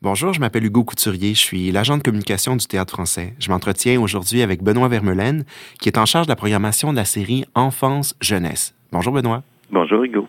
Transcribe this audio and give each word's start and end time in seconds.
Bonjour, 0.00 0.32
je 0.32 0.38
m'appelle 0.38 0.64
Hugo 0.64 0.84
Couturier, 0.84 1.34
je 1.34 1.40
suis 1.40 1.72
l'agent 1.72 1.98
de 1.98 2.04
communication 2.04 2.54
du 2.54 2.64
Théâtre 2.68 2.92
français. 2.92 3.34
Je 3.40 3.50
m'entretiens 3.50 4.00
aujourd'hui 4.00 4.42
avec 4.42 4.62
Benoît 4.62 4.86
Vermelaine, 4.86 5.44
qui 5.80 5.88
est 5.88 5.98
en 5.98 6.06
charge 6.06 6.28
de 6.28 6.30
la 6.30 6.36
programmation 6.36 6.92
de 6.92 6.96
la 6.98 7.04
série 7.04 7.44
Enfance-Jeunesse. 7.56 8.76
Bonjour 8.92 9.12
Benoît. 9.12 9.42
Bonjour 9.72 10.04
Hugo. 10.04 10.28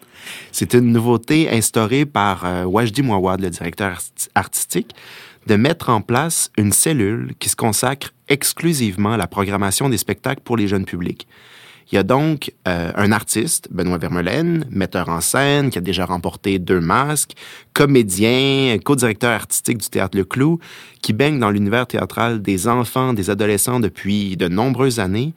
C'est 0.52 0.74
une 0.74 0.92
nouveauté 0.92 1.52
instaurée 1.52 2.08
par 2.08 2.46
euh, 2.46 2.64
Wajdi 2.64 3.04
Mouawad, 3.04 3.42
le 3.42 3.52
directeur 3.52 4.00
artistique, 4.34 4.96
de 5.46 5.56
mettre 5.56 5.90
en 5.90 6.02
place 6.02 6.52
une 6.58 6.72
cellule 6.72 7.34
qui 7.38 7.48
se 7.48 7.56
consacre 7.56 8.12
exclusivement 8.28 9.12
à 9.12 9.18
la 9.18 9.28
programmation 9.28 9.88
des 9.88 9.98
spectacles 9.98 10.42
pour 10.44 10.58
les 10.58 10.68
jeunes 10.68 10.86
publics. 10.86 11.28
Il 11.92 11.96
y 11.96 11.98
a 11.98 12.04
donc 12.04 12.54
euh, 12.68 12.92
un 12.96 13.12
artiste, 13.12 13.68
Benoît 13.72 13.98
Vermeulen, 13.98 14.66
metteur 14.70 15.10
en 15.10 15.22
scène, 15.22 15.72
qui 15.72 15.80
a 15.80 15.82
déjà 15.82 16.06
remporté 16.06 16.60
deux 16.60 16.80
masques, 16.80 17.32
comédien, 17.74 18.78
co-directeur 18.84 19.32
artistique 19.32 19.80
du 19.80 19.90
Théâtre 19.90 20.16
Le 20.16 20.24
Clou, 20.24 20.60
qui 21.02 21.14
baigne 21.14 21.40
dans 21.40 21.50
l'univers 21.50 21.88
théâtral 21.88 22.44
des 22.44 22.68
enfants, 22.68 23.14
des 23.14 23.32
adolescents 23.32 23.80
depuis 23.80 24.38
de 24.38 24.48
nombreuses 24.48 25.00
années, 25.00 25.34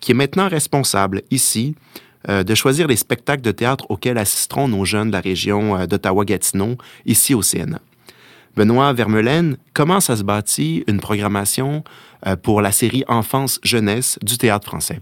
qui 0.00 0.10
est 0.10 0.14
maintenant 0.14 0.48
responsable 0.48 1.22
ici 1.30 1.76
euh, 2.28 2.42
de 2.42 2.54
choisir 2.56 2.88
les 2.88 2.96
spectacles 2.96 3.42
de 3.42 3.52
théâtre 3.52 3.86
auxquels 3.88 4.18
assisteront 4.18 4.66
nos 4.66 4.84
jeunes 4.84 5.08
de 5.08 5.12
la 5.12 5.20
région 5.20 5.76
euh, 5.76 5.86
d'Ottawa-Gatineau, 5.86 6.78
ici 7.06 7.32
au 7.32 7.42
CNA. 7.42 7.80
Benoît 8.56 8.92
Vermeulen, 8.92 9.56
comment 9.72 10.00
ça 10.00 10.16
se 10.16 10.24
bâtit 10.24 10.82
une 10.86 11.00
programmation 11.00 11.84
pour 12.42 12.60
la 12.60 12.70
série 12.70 13.02
Enfance-Jeunesse 13.08 14.18
du 14.22 14.36
Théâtre 14.36 14.66
français? 14.66 15.00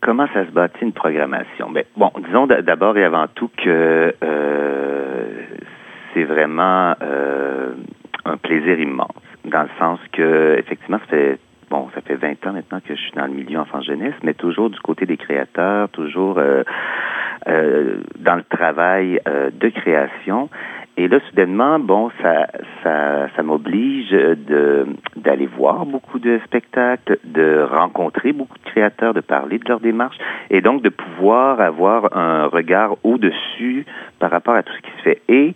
Comment 0.00 0.26
ça 0.32 0.44
se 0.46 0.50
bâtit 0.50 0.82
une 0.82 0.92
programmation? 0.92 1.70
Ben, 1.70 1.84
bon, 1.96 2.10
disons 2.26 2.46
d'abord 2.46 2.96
et 2.96 3.04
avant 3.04 3.26
tout 3.34 3.50
que 3.56 4.14
euh, 4.22 5.24
c'est 6.14 6.24
vraiment 6.24 6.94
euh, 7.02 7.72
un 8.24 8.36
plaisir 8.36 8.78
immense, 8.78 9.10
dans 9.44 9.62
le 9.62 9.68
sens 9.78 9.98
que, 10.12 10.56
effectivement, 10.58 10.98
ça 10.98 11.06
fait 11.06 11.38
bon, 11.70 11.88
ça 11.94 12.00
fait 12.00 12.14
20 12.14 12.46
ans 12.46 12.52
maintenant 12.52 12.80
que 12.80 12.94
je 12.94 13.00
suis 13.00 13.12
dans 13.12 13.26
le 13.26 13.32
milieu 13.32 13.58
enfant-jeunesse, 13.58 14.14
mais 14.22 14.34
toujours 14.34 14.70
du 14.70 14.78
côté 14.80 15.04
des 15.04 15.16
créateurs, 15.16 15.88
toujours 15.88 16.38
euh, 16.38 16.62
dans 17.46 18.36
le 18.36 18.44
travail 18.44 19.20
de 19.26 19.68
création. 19.68 20.48
Et 20.98 21.08
là, 21.08 21.18
soudainement, 21.28 21.78
bon, 21.78 22.10
ça, 22.22 22.46
ça, 22.82 23.28
ça 23.36 23.42
m'oblige 23.42 24.10
de 24.10 24.86
d'aller 25.16 25.46
voir 25.46 25.84
beaucoup 25.84 26.18
de 26.18 26.40
spectacles, 26.44 27.18
de 27.24 27.66
rencontrer 27.70 28.32
beaucoup 28.32 28.56
de 28.58 28.70
créateurs, 28.70 29.12
de 29.12 29.20
parler 29.20 29.58
de 29.58 29.68
leur 29.68 29.80
démarche, 29.80 30.16
et 30.50 30.60
donc 30.60 30.82
de 30.82 30.88
pouvoir 30.88 31.60
avoir 31.60 32.16
un 32.16 32.46
regard 32.46 32.96
au-dessus 33.04 33.84
par 34.18 34.30
rapport 34.30 34.54
à 34.54 34.62
tout 34.62 34.72
ce 34.72 34.80
qui 34.80 34.90
se 34.98 35.02
fait. 35.02 35.22
Et 35.28 35.54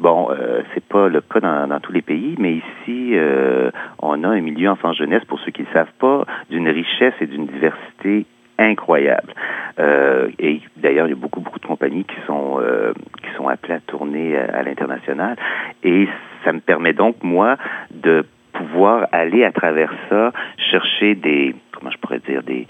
Bon, 0.00 0.30
euh, 0.32 0.62
c'est 0.74 0.84
pas 0.84 1.08
le 1.08 1.20
cas 1.20 1.38
dans, 1.38 1.68
dans, 1.68 1.78
tous 1.78 1.92
les 1.92 2.02
pays, 2.02 2.34
mais 2.36 2.54
ici, 2.54 3.12
euh, 3.12 3.70
on 4.00 4.24
a 4.24 4.28
un 4.30 4.40
milieu 4.40 4.68
enfant-jeunesse, 4.68 5.24
pour 5.26 5.38
ceux 5.38 5.52
qui 5.52 5.62
ne 5.62 5.72
savent 5.72 5.92
pas, 6.00 6.24
d'une 6.50 6.68
richesse 6.68 7.14
et 7.20 7.26
d'une 7.26 7.46
diversité 7.46 8.26
incroyable. 8.62 9.34
Euh, 9.78 10.28
et 10.38 10.60
d'ailleurs, 10.76 11.06
il 11.06 11.10
y 11.10 11.12
a 11.12 11.16
beaucoup, 11.16 11.40
beaucoup 11.40 11.58
de 11.58 11.66
compagnies 11.66 12.04
qui 12.04 12.16
sont 12.26 12.58
euh, 12.60 12.92
qui 13.22 13.34
sont 13.36 13.48
appelées 13.48 13.74
à 13.74 13.80
tourner 13.80 14.36
à, 14.36 14.62
l'international. 14.62 15.36
Et 15.82 16.08
ça 16.44 16.52
me 16.52 16.60
permet 16.60 16.92
donc, 16.92 17.16
moi, 17.22 17.56
de 17.90 18.24
pouvoir 18.52 19.06
aller 19.12 19.44
à 19.44 19.52
travers 19.52 19.92
ça, 20.08 20.32
chercher 20.70 21.14
des, 21.14 21.54
comment 21.72 21.90
je 21.90 21.98
pourrais 21.98 22.20
dire, 22.20 22.42
des, 22.42 22.66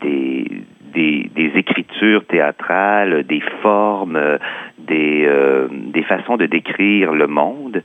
des, 0.00 0.62
des, 0.92 1.52
écritures 1.54 2.24
théâtrales, 2.26 3.24
des 3.24 3.40
formes, 3.62 4.18
des, 4.78 5.24
euh, 5.26 5.68
des 5.70 6.02
façons 6.02 6.36
de 6.36 6.46
décrire 6.46 7.12
le 7.12 7.26
monde 7.26 7.82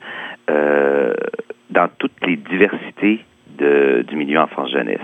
dans 1.69 1.89
toutes 1.99 2.25
les 2.25 2.37
diversités 2.37 3.19
du 3.59 4.15
milieu 4.15 4.39
enfance-jeunesse. 4.39 5.01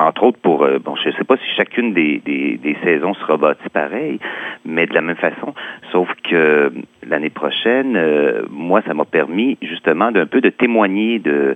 Entre 0.00 0.22
autres 0.22 0.38
pour, 0.40 0.64
euh, 0.64 0.78
bon, 0.78 0.96
je 0.96 1.10
ne 1.10 1.14
sais 1.14 1.24
pas 1.24 1.36
si 1.36 1.54
chacune 1.56 1.92
des, 1.92 2.22
des, 2.24 2.76
saisons 2.82 3.12
sera 3.12 3.36
bâtie 3.36 3.68
pareil, 3.70 4.18
mais 4.64 4.86
de 4.86 4.94
la 4.94 5.02
même 5.02 5.16
façon, 5.16 5.54
sauf 5.92 6.08
que 6.24 6.72
l'année 7.06 7.28
prochaine, 7.28 7.96
euh, 7.96 8.44
moi, 8.48 8.80
ça 8.86 8.94
m'a 8.94 9.04
permis 9.04 9.58
justement 9.60 10.10
d'un 10.10 10.24
peu 10.24 10.40
de 10.40 10.48
témoigner 10.48 11.18
de, 11.18 11.54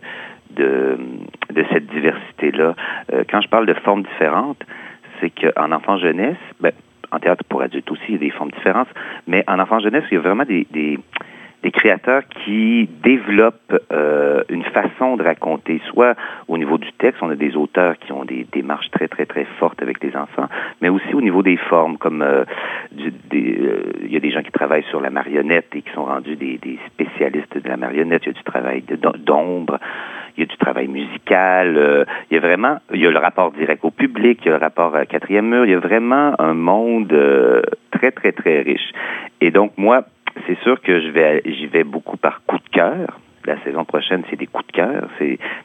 de, 0.50 0.98
de 1.54 1.64
cette 1.72 1.86
diversité-là. 1.86 2.74
Euh, 3.14 3.24
quand 3.30 3.40
je 3.40 3.48
parle 3.48 3.64
de 3.64 3.72
formes 3.72 4.02
différentes, 4.02 4.62
c'est 5.20 5.30
qu'en 5.30 5.72
enfant-jeunesse, 5.72 6.36
ben, 6.60 6.72
en 7.12 7.20
théâtre 7.20 7.44
pour 7.48 7.62
adultes 7.62 7.90
aussi, 7.90 8.02
il 8.08 8.14
y 8.14 8.16
a 8.16 8.18
des 8.18 8.30
formes 8.30 8.50
différentes, 8.50 8.88
mais 9.26 9.42
en 9.46 9.58
enfant-jeunesse, 9.58 10.04
il 10.10 10.16
y 10.16 10.18
a 10.18 10.20
vraiment 10.20 10.44
des, 10.44 10.66
des 10.70 10.98
des 11.64 11.70
créateurs 11.70 12.22
qui 12.44 12.90
développent 13.02 13.80
euh, 13.90 14.23
une 14.48 14.64
façon 14.64 15.16
de 15.16 15.22
raconter, 15.22 15.80
soit 15.90 16.14
au 16.48 16.58
niveau 16.58 16.78
du 16.78 16.92
texte, 16.92 17.22
on 17.22 17.30
a 17.30 17.34
des 17.34 17.56
auteurs 17.56 17.98
qui 17.98 18.12
ont 18.12 18.24
des 18.24 18.46
démarches 18.52 18.90
très, 18.90 19.08
très, 19.08 19.26
très 19.26 19.44
fortes 19.58 19.82
avec 19.82 20.02
les 20.02 20.16
enfants, 20.16 20.48
mais 20.80 20.88
aussi 20.88 21.14
au 21.14 21.20
niveau 21.20 21.42
des 21.42 21.56
formes, 21.56 21.98
comme 21.98 22.22
euh, 22.22 22.44
euh, 22.98 23.82
il 24.02 24.12
y 24.12 24.16
a 24.16 24.20
des 24.20 24.30
gens 24.30 24.42
qui 24.42 24.52
travaillent 24.52 24.84
sur 24.90 25.00
la 25.00 25.10
marionnette 25.10 25.68
et 25.74 25.82
qui 25.82 25.92
sont 25.92 26.04
rendus 26.04 26.36
des, 26.36 26.58
des 26.58 26.78
spécialistes 26.86 27.56
de 27.56 27.68
la 27.68 27.76
marionnette, 27.76 28.22
il 28.24 28.28
y 28.28 28.30
a 28.30 28.34
du 28.34 28.44
travail 28.44 28.82
d'ombre, 29.24 29.78
il 30.36 30.40
y 30.40 30.42
a 30.44 30.46
du 30.46 30.56
travail 30.56 30.88
musical, 30.88 32.06
il 32.30 32.34
y 32.34 32.38
a 32.38 32.40
vraiment, 32.40 32.78
il 32.92 33.00
y 33.00 33.06
a 33.06 33.10
le 33.10 33.18
rapport 33.18 33.52
direct 33.52 33.84
au 33.84 33.90
public, 33.90 34.40
il 34.42 34.46
y 34.46 34.48
a 34.50 34.58
le 34.58 34.60
rapport 34.62 34.94
à 34.96 35.06
quatrième 35.06 35.48
mur, 35.48 35.64
il 35.64 35.70
y 35.70 35.74
a 35.74 35.78
vraiment 35.78 36.34
un 36.40 36.54
monde 36.54 37.14
très, 37.90 38.10
très, 38.10 38.32
très 38.32 38.62
riche. 38.62 38.92
Et 39.40 39.50
donc, 39.50 39.72
moi, 39.76 40.04
c'est 40.46 40.58
sûr 40.60 40.80
que 40.80 41.00
je 41.00 41.08
vais, 41.08 41.42
j'y 41.44 41.66
vais 41.66 41.84
beaucoup 41.84 42.16
par 42.16 42.42
coup 42.46 42.58
de 42.58 42.68
cœur. 42.70 43.18
La 43.46 43.62
saison 43.62 43.84
prochaine, 43.84 44.22
c'est 44.30 44.36
des 44.36 44.46
coups 44.46 44.66
de 44.68 44.72
cœur. 44.72 45.08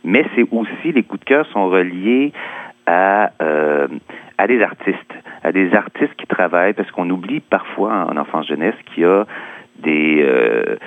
Mais 0.03 0.25
c'est 0.35 0.45
aussi 0.51 0.91
les 0.91 1.03
coups 1.03 1.21
de 1.21 1.25
cœur 1.25 1.45
sont 1.47 1.69
reliés 1.69 2.33
à 2.85 3.31
euh, 3.41 3.87
à 4.37 4.47
des 4.47 4.61
artistes, 4.61 5.13
à 5.43 5.51
des 5.51 5.73
artistes 5.73 6.15
qui 6.17 6.25
travaillent 6.25 6.73
parce 6.73 6.89
qu'on 6.91 7.09
oublie 7.09 7.39
parfois 7.39 8.07
en 8.09 8.17
enfance 8.17 8.47
jeunesse 8.47 8.75
qu'il 8.93 9.03
y 9.03 9.05
a 9.05 9.25
des 9.79 10.21
euh, 10.21 10.77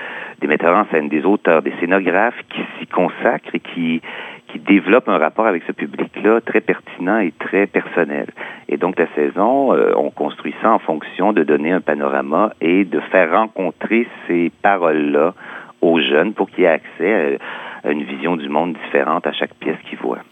des 0.40 0.46
metteurs 0.48 0.76
en 0.76 0.86
scène, 0.90 1.08
des 1.08 1.24
auteurs, 1.24 1.62
des 1.62 1.72
scénographes 1.80 2.40
qui 2.50 2.60
s'y 2.78 2.86
consacrent 2.86 3.54
et 3.54 3.60
qui 3.60 4.02
qui 4.48 4.58
développe 4.58 5.08
un 5.08 5.18
rapport 5.18 5.46
avec 5.46 5.62
ce 5.66 5.72
public-là 5.72 6.40
très 6.42 6.60
pertinent 6.60 7.18
et 7.18 7.32
très 7.38 7.66
personnel. 7.66 8.26
Et 8.68 8.76
donc 8.76 8.98
la 8.98 9.06
saison, 9.14 9.74
euh, 9.74 9.92
on 9.96 10.10
construit 10.10 10.54
ça 10.60 10.70
en 10.70 10.78
fonction 10.78 11.32
de 11.32 11.42
donner 11.42 11.72
un 11.72 11.80
panorama 11.80 12.52
et 12.60 12.84
de 12.84 13.00
faire 13.00 13.32
rencontrer 13.32 14.06
ces 14.26 14.50
paroles-là 14.62 15.34
aux 15.82 16.00
jeunes 16.00 16.32
pour 16.32 16.48
qu'ils 16.50 16.64
aient 16.64 16.68
accès 16.68 17.38
à, 17.84 17.90
une 17.90 18.04
vision 18.04 18.36
du 18.36 18.48
monde 18.48 18.76
différente 18.84 19.26
à 19.26 19.32
chaque 19.32 19.54
pièce 19.56 19.76
qu'ils 19.90 19.98
voient. 19.98 20.22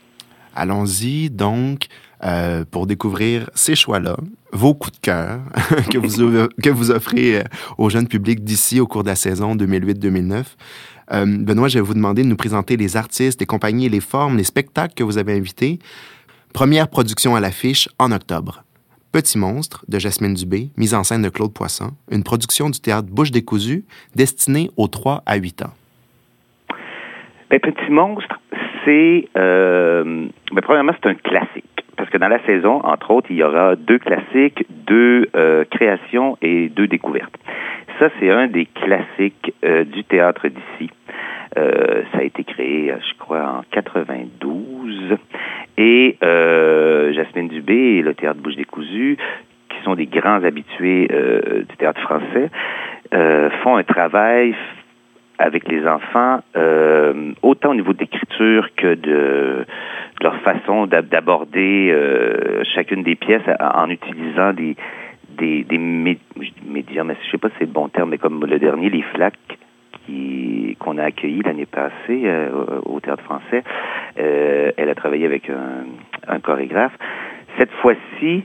Allons-y 0.54 1.30
donc 1.30 1.86
euh, 2.24 2.64
pour 2.70 2.86
découvrir 2.86 3.50
ces 3.54 3.74
choix-là, 3.74 4.16
vos 4.52 4.74
coups 4.74 4.98
de 4.98 5.02
cœur 5.02 5.40
que, 5.90 5.98
vous, 5.98 6.48
que 6.62 6.70
vous 6.70 6.90
offrez 6.90 7.40
euh, 7.40 7.42
au 7.78 7.90
jeune 7.90 8.06
public 8.06 8.44
d'ici 8.44 8.80
au 8.80 8.86
cours 8.86 9.02
de 9.02 9.08
la 9.08 9.16
saison 9.16 9.54
2008-2009. 9.56 10.44
Euh, 11.12 11.26
Benoît, 11.26 11.68
je 11.68 11.78
vais 11.78 11.84
vous 11.84 11.94
demander 11.94 12.22
de 12.22 12.28
nous 12.28 12.36
présenter 12.36 12.76
les 12.76 12.96
artistes, 12.96 13.40
les 13.40 13.46
compagnies, 13.46 13.88
les 13.88 14.00
formes, 14.00 14.36
les 14.36 14.44
spectacles 14.44 14.94
que 14.94 15.02
vous 15.02 15.18
avez 15.18 15.34
invités. 15.36 15.78
Première 16.52 16.88
production 16.88 17.34
à 17.34 17.40
l'affiche 17.40 17.88
en 17.98 18.12
octobre. 18.12 18.62
Petit 19.12 19.38
monstre 19.38 19.84
de 19.88 19.98
Jasmine 19.98 20.34
Dubé, 20.34 20.68
mise 20.76 20.94
en 20.94 21.02
scène 21.02 21.22
de 21.22 21.30
Claude 21.30 21.52
Poisson, 21.52 21.90
une 22.12 22.22
production 22.22 22.70
du 22.70 22.78
théâtre 22.78 23.08
Bouche 23.10 23.32
décousue 23.32 23.82
destinée 24.14 24.70
aux 24.76 24.86
3 24.86 25.24
à 25.26 25.34
8 25.34 25.62
ans. 25.62 25.74
Ben, 27.50 27.58
Petit 27.58 27.90
monstre, 27.90 28.38
c'est 28.84 29.28
euh, 29.36 30.28
ben, 30.52 30.60
premièrement 30.62 30.92
c'est 31.02 31.08
un 31.08 31.14
classique 31.14 31.64
parce 31.96 32.08
que 32.08 32.18
dans 32.18 32.28
la 32.28 32.38
saison, 32.46 32.80
entre 32.84 33.10
autres, 33.10 33.26
il 33.30 33.38
y 33.38 33.42
aura 33.42 33.74
deux 33.74 33.98
classiques, 33.98 34.64
deux 34.86 35.28
euh, 35.34 35.64
créations 35.68 36.38
et 36.40 36.68
deux 36.68 36.86
découvertes. 36.86 37.34
Ça, 37.98 38.10
c'est 38.20 38.30
un 38.30 38.46
des 38.46 38.66
classiques 38.66 39.52
euh, 39.64 39.82
du 39.84 40.04
théâtre 40.04 40.46
d'ici. 40.46 40.90
Ça 41.56 42.18
a 42.18 42.22
été 42.22 42.44
créé, 42.44 42.94
je 42.96 43.18
crois, 43.18 43.58
en 43.58 43.62
92. 43.72 45.18
Et 45.82 46.18
euh, 46.22 47.10
Jasmine 47.14 47.48
Dubé 47.48 47.72
et 47.72 48.02
le 48.02 48.12
Théâtre 48.12 48.38
Bouche 48.38 48.54
décousu, 48.54 49.16
qui 49.70 49.82
sont 49.82 49.94
des 49.94 50.04
grands 50.04 50.44
habitués 50.44 51.08
euh, 51.10 51.62
du 51.66 51.76
théâtre 51.78 52.02
français, 52.02 52.50
font 53.62 53.76
un 53.76 53.82
travail 53.82 54.54
avec 55.38 55.66
les 55.68 55.86
enfants, 55.86 56.40
autant 57.42 57.70
au 57.70 57.74
niveau 57.74 57.94
d'écriture 57.94 58.68
que 58.76 58.94
de, 58.94 59.64
leur 60.20 60.36
façon 60.42 60.86
d'aborder 60.86 61.96
chacune 62.74 63.02
des 63.02 63.16
pièces 63.16 63.42
en 63.58 63.88
utilisant 63.88 64.52
des 64.52 64.76
médias, 66.68 67.04
mais 67.04 67.16
je 67.24 67.30
sais 67.30 67.38
pas 67.38 67.48
si 67.48 67.54
c'est 67.58 67.64
le 67.64 67.72
bon 67.72 67.88
terme, 67.88 68.10
mais 68.10 68.18
comme 68.18 68.44
le 68.44 68.58
dernier, 68.58 68.90
les 68.90 69.02
flaques 69.02 69.58
qu'on 70.78 70.98
a 70.98 71.04
accueilli 71.04 71.42
l'année 71.42 71.66
passée 71.66 72.22
euh, 72.24 72.80
au 72.84 73.00
Théâtre 73.00 73.22
français. 73.24 73.62
Euh, 74.18 74.72
elle 74.76 74.88
a 74.88 74.94
travaillé 74.94 75.26
avec 75.26 75.50
un, 75.50 76.40
chorégraphe. 76.40 76.96
Cette 77.58 77.72
fois-ci, 77.72 78.44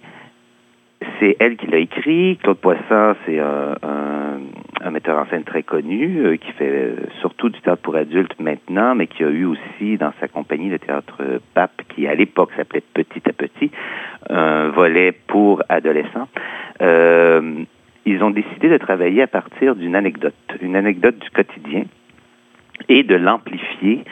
c'est 1.19 1.38
elle 1.39 1.56
qui 1.57 1.67
l'a 1.67 1.77
écrit. 1.77 2.38
Claude 2.41 2.57
Poisson, 2.57 3.15
c'est 3.25 3.39
un, 3.39 3.75
un 4.81 4.91
metteur 4.91 5.17
en 5.17 5.25
scène 5.27 5.44
très 5.44 5.63
connu, 5.63 6.38
qui 6.39 6.51
fait 6.53 6.95
surtout 7.19 7.50
du 7.50 7.59
théâtre 7.62 7.81
pour 7.81 7.95
adultes 7.95 8.39
maintenant, 8.39 8.95
mais 8.95 9.07
qui 9.07 9.23
a 9.23 9.29
eu 9.29 9.45
aussi 9.45 9.97
dans 9.97 10.12
sa 10.19 10.27
compagnie 10.27 10.69
le 10.69 10.79
théâtre 10.79 11.21
Pape, 11.53 11.81
qui 11.89 12.07
à 12.07 12.15
l'époque 12.15 12.51
s'appelait 12.56 12.83
Petit 12.94 13.21
à 13.27 13.33
Petit, 13.33 13.71
un 14.29 14.69
volet 14.69 15.12
pour 15.12 15.63
adolescents. 15.69 16.27
Ils 18.06 18.24
ont 18.24 18.30
décidé 18.30 18.69
de 18.69 18.78
travailler 18.78 19.22
à 19.22 19.28
partir 19.28 19.75
d'une 19.75 19.96
anecdote, 19.96 20.36
une 20.62 20.75
anecdote 20.75 21.18
du 21.19 21.30
quotidien, 21.30 21.84
et 22.90 23.04
de 23.04 23.16
l'amplifier 23.16 24.04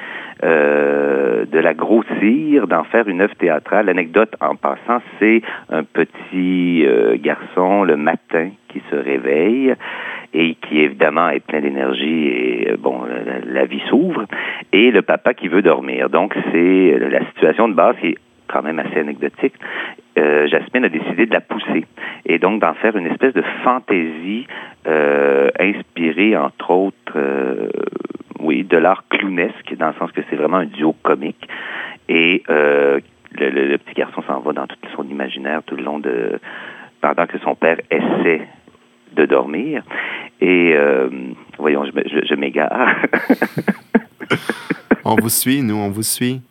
euh, 0.44 1.46
de 1.46 1.60
la 1.60 1.74
grossir, 1.74 2.68
d'en 2.68 2.84
faire 2.84 3.08
une 3.08 3.22
œuvre 3.22 3.36
théâtrale. 3.36 3.86
L'anecdote, 3.86 4.36
en 4.42 4.56
passant, 4.56 5.02
c'est 5.20 5.42
un 5.70 5.84
petit 5.84 6.86
euh, 6.86 7.18
garçon 7.18 7.84
le 7.84 7.98
matin 7.98 8.50
qui 8.70 8.82
se 8.90 8.96
réveille 8.96 9.74
et 10.34 10.56
qui 10.56 10.80
évidemment 10.80 11.30
est 11.30 11.46
plein 11.46 11.62
d'énergie 11.62 12.28
et 12.28 12.72
euh, 12.72 12.78
bon, 12.78 13.02
la, 13.46 13.66
vie 13.66 13.84
s'ouvre, 13.88 14.26
et 14.72 14.92
le 14.92 15.02
papa 15.02 15.34
qui 15.34 15.48
veut 15.48 15.62
dormir. 15.62 16.10
Donc 16.10 16.36
c'est 16.52 16.98
la 17.00 17.26
situation 17.28 17.68
de 17.68 17.74
base 17.74 17.96
qui 18.02 18.08
est 18.08 18.18
quand 18.54 18.64
même 18.64 18.80
assez 18.80 19.00
anecdotique. 19.00 19.56
Jasmine 20.16 20.86
a 20.86 20.90
décidé 20.90 21.26
de 21.26 21.34
la 21.34 21.42
pousser 21.42 21.86
et 22.26 22.38
donc 22.38 22.62
d'en 22.62 22.76
faire 22.76 22.96
une 22.96 23.08
espèce 23.08 23.34
de 23.34 23.44
fantaisie 23.64 24.46
inspirée 25.60 26.38
entre 26.38 26.70
autres 26.72 27.18
oui, 28.44 28.64
de 28.64 28.78
l'art 28.78 29.04
clownesque, 29.10 29.74
dans 29.78 29.88
le 29.88 29.94
sens 29.94 30.12
que 30.12 30.22
c'est 30.30 30.36
vraiment 30.36 30.58
un 30.58 30.66
duo 30.66 30.94
comique. 31.02 31.48
Et 32.10 32.44
euh, 32.50 33.00
le, 33.32 33.78
petit 33.78 33.96
garçon 33.96 34.22
s'en 34.28 34.42
va 34.42 34.54
dans 34.54 34.68
tout 34.68 34.76
son 34.96 35.08
imaginaire 35.08 35.64
tout 35.64 35.76
le 35.76 35.84
long 35.84 36.00
de... 36.00 36.40
pendant 37.02 37.26
que 37.26 37.40
son 37.40 37.56
père 37.56 37.78
essaie 37.90 38.48
de 39.14 39.26
dormir. 39.26 39.84
Et 40.42 40.74
euh, 40.76 41.10
voyons, 41.58 41.86
je, 41.86 42.36
m'égare. 42.36 42.96
on 45.06 45.16
vous 45.16 45.30
suit, 45.30 45.62
nous, 45.62 45.76
on 45.76 45.90
vous 45.90 46.04
suit. 46.04 46.42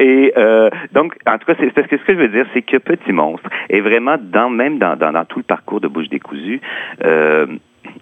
Et 0.00 0.32
euh, 0.36 0.70
donc, 0.92 1.14
en 1.26 1.38
tout 1.38 1.44
cas, 1.46 1.54
c'est 1.60 1.72
parce 1.72 1.86
que 1.86 1.98
ce 1.98 2.04
que 2.04 2.14
je 2.14 2.18
veux 2.18 2.28
dire, 2.28 2.46
c'est 2.54 2.62
que 2.62 2.78
Petit 2.78 3.12
Monstre 3.12 3.48
est 3.68 3.80
vraiment 3.80 4.16
dans 4.18 4.48
même 4.48 4.78
dans, 4.78 4.96
tout 5.26 5.38
le 5.38 5.44
parcours 5.44 5.80
de 5.80 5.88
Bouche 5.88 6.08
décousue. 6.08 6.60
Euh, 7.04 7.46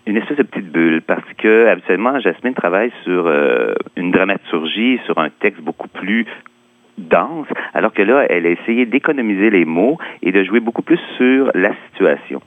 une 0.07 0.17
espèce 0.17 0.39
de 0.39 0.43
petite 0.45 0.71
bulle 0.71 1.03
parce 1.03 1.27
que 1.39 1.67
habituellement 1.67 2.19
Jasmine 2.21 2.55
travaille 2.55 2.93
sur 3.05 3.27
euh, 3.27 3.75
une 3.97 4.11
dramaturgie, 4.13 5.01
sur 5.07 5.19
un 5.19 5.29
texte 5.31 5.61
beaucoup 5.61 5.89
plus 5.89 6.27
dense, 6.99 7.47
alors 7.75 7.93
que 7.93 8.03
là, 8.03 8.27
elle 8.29 8.47
a 8.47 8.51
essayé 8.51 8.87
d'économiser 8.87 9.51
les 9.51 9.65
mots 9.65 9.99
et 10.23 10.31
de 10.31 10.45
jouer 10.45 10.61
beaucoup 10.61 10.83
plus 10.83 11.01
sur 11.17 11.51
la 11.55 11.71
situation. 11.87 12.41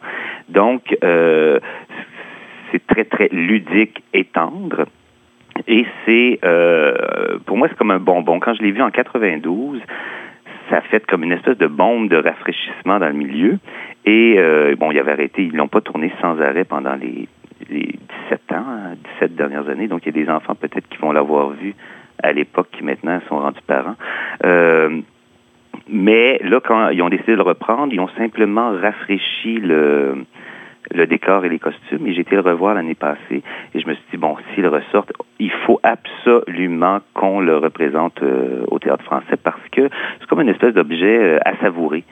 Donc, 0.49 0.95
c'est 1.01 2.85
très, 2.87 3.05
très 3.05 3.29
ludique 3.31 4.03
et 4.13 4.25
tendre. 4.25 4.85
Et 5.67 5.85
c'est, 6.05 6.39
euh, 6.43 7.37
pour 7.45 7.57
moi, 7.57 7.67
c'est 7.69 7.77
comme 7.77 7.91
un 7.91 7.99
bonbon. 7.99 8.39
Quand 8.39 8.53
je 8.53 8.61
l'ai 8.61 8.71
vu 8.71 8.81
en 8.81 8.91
92, 8.91 9.81
ça 10.69 10.77
a 10.77 10.81
fait 10.81 11.05
comme 11.05 11.23
une 11.23 11.33
espèce 11.33 11.57
de 11.57 11.67
bombe 11.67 12.09
de 12.09 12.17
rafraîchissement 12.17 12.99
dans 12.99 13.07
le 13.07 13.13
milieu. 13.13 13.57
Et 14.05 14.35
euh, 14.37 14.75
bon, 14.77 14.91
ils 14.91 14.99
avaient 14.99 15.11
arrêté, 15.11 15.43
ils 15.43 15.55
l'ont 15.55 15.67
pas 15.67 15.81
tourné 15.81 16.11
sans 16.21 16.39
arrêt 16.41 16.63
pendant 16.63 16.95
les, 16.95 17.27
les 17.69 17.95
17 18.29 18.51
ans, 18.53 18.95
17 19.19 19.35
dernières 19.35 19.67
années. 19.69 19.87
Donc, 19.87 20.01
il 20.05 20.15
y 20.15 20.19
a 20.19 20.23
des 20.25 20.31
enfants 20.31 20.55
peut-être 20.55 20.87
qui 20.87 20.97
vont 20.97 21.11
l'avoir 21.11 21.49
vu 21.49 21.75
à 22.23 22.31
l'époque 22.31 22.67
qui 22.71 22.83
maintenant 22.83 23.19
sont 23.27 23.39
rendus 23.39 23.61
parents. 23.65 23.95
Euh, 24.45 25.01
mais 25.87 26.39
là, 26.43 26.59
quand 26.63 26.89
ils 26.89 27.01
ont 27.01 27.09
décidé 27.09 27.33
de 27.33 27.37
le 27.37 27.43
reprendre, 27.43 27.91
ils 27.93 27.99
ont 27.99 28.09
simplement 28.17 28.71
rafraîchi 28.71 29.57
le, 29.57 30.25
le 30.89 31.05
décor 31.05 31.45
et 31.45 31.49
les 31.49 31.59
costumes. 31.59 32.07
Et 32.07 32.13
j'ai 32.13 32.21
été 32.21 32.35
le 32.35 32.41
revoir 32.41 32.75
l'année 32.75 32.95
passée 32.95 33.43
et 33.73 33.79
je 33.79 33.87
me 33.87 33.93
suis 33.93 34.03
dit, 34.11 34.17
bon, 34.17 34.35
s'il 34.53 34.67
ressort, 34.67 35.05
il 35.39 35.51
faut 35.65 35.79
absolument 35.83 36.99
qu'on 37.13 37.39
le 37.39 37.57
représente 37.57 38.21
euh, 38.23 38.63
au 38.67 38.79
théâtre 38.79 39.03
français 39.03 39.37
parce 39.41 39.61
que 39.71 39.89
c'est 40.19 40.27
comme 40.27 40.41
une 40.41 40.49
espèce 40.49 40.73
d'objet 40.73 41.17
euh, 41.17 41.39
à 41.45 41.55
savourer. 41.57 42.03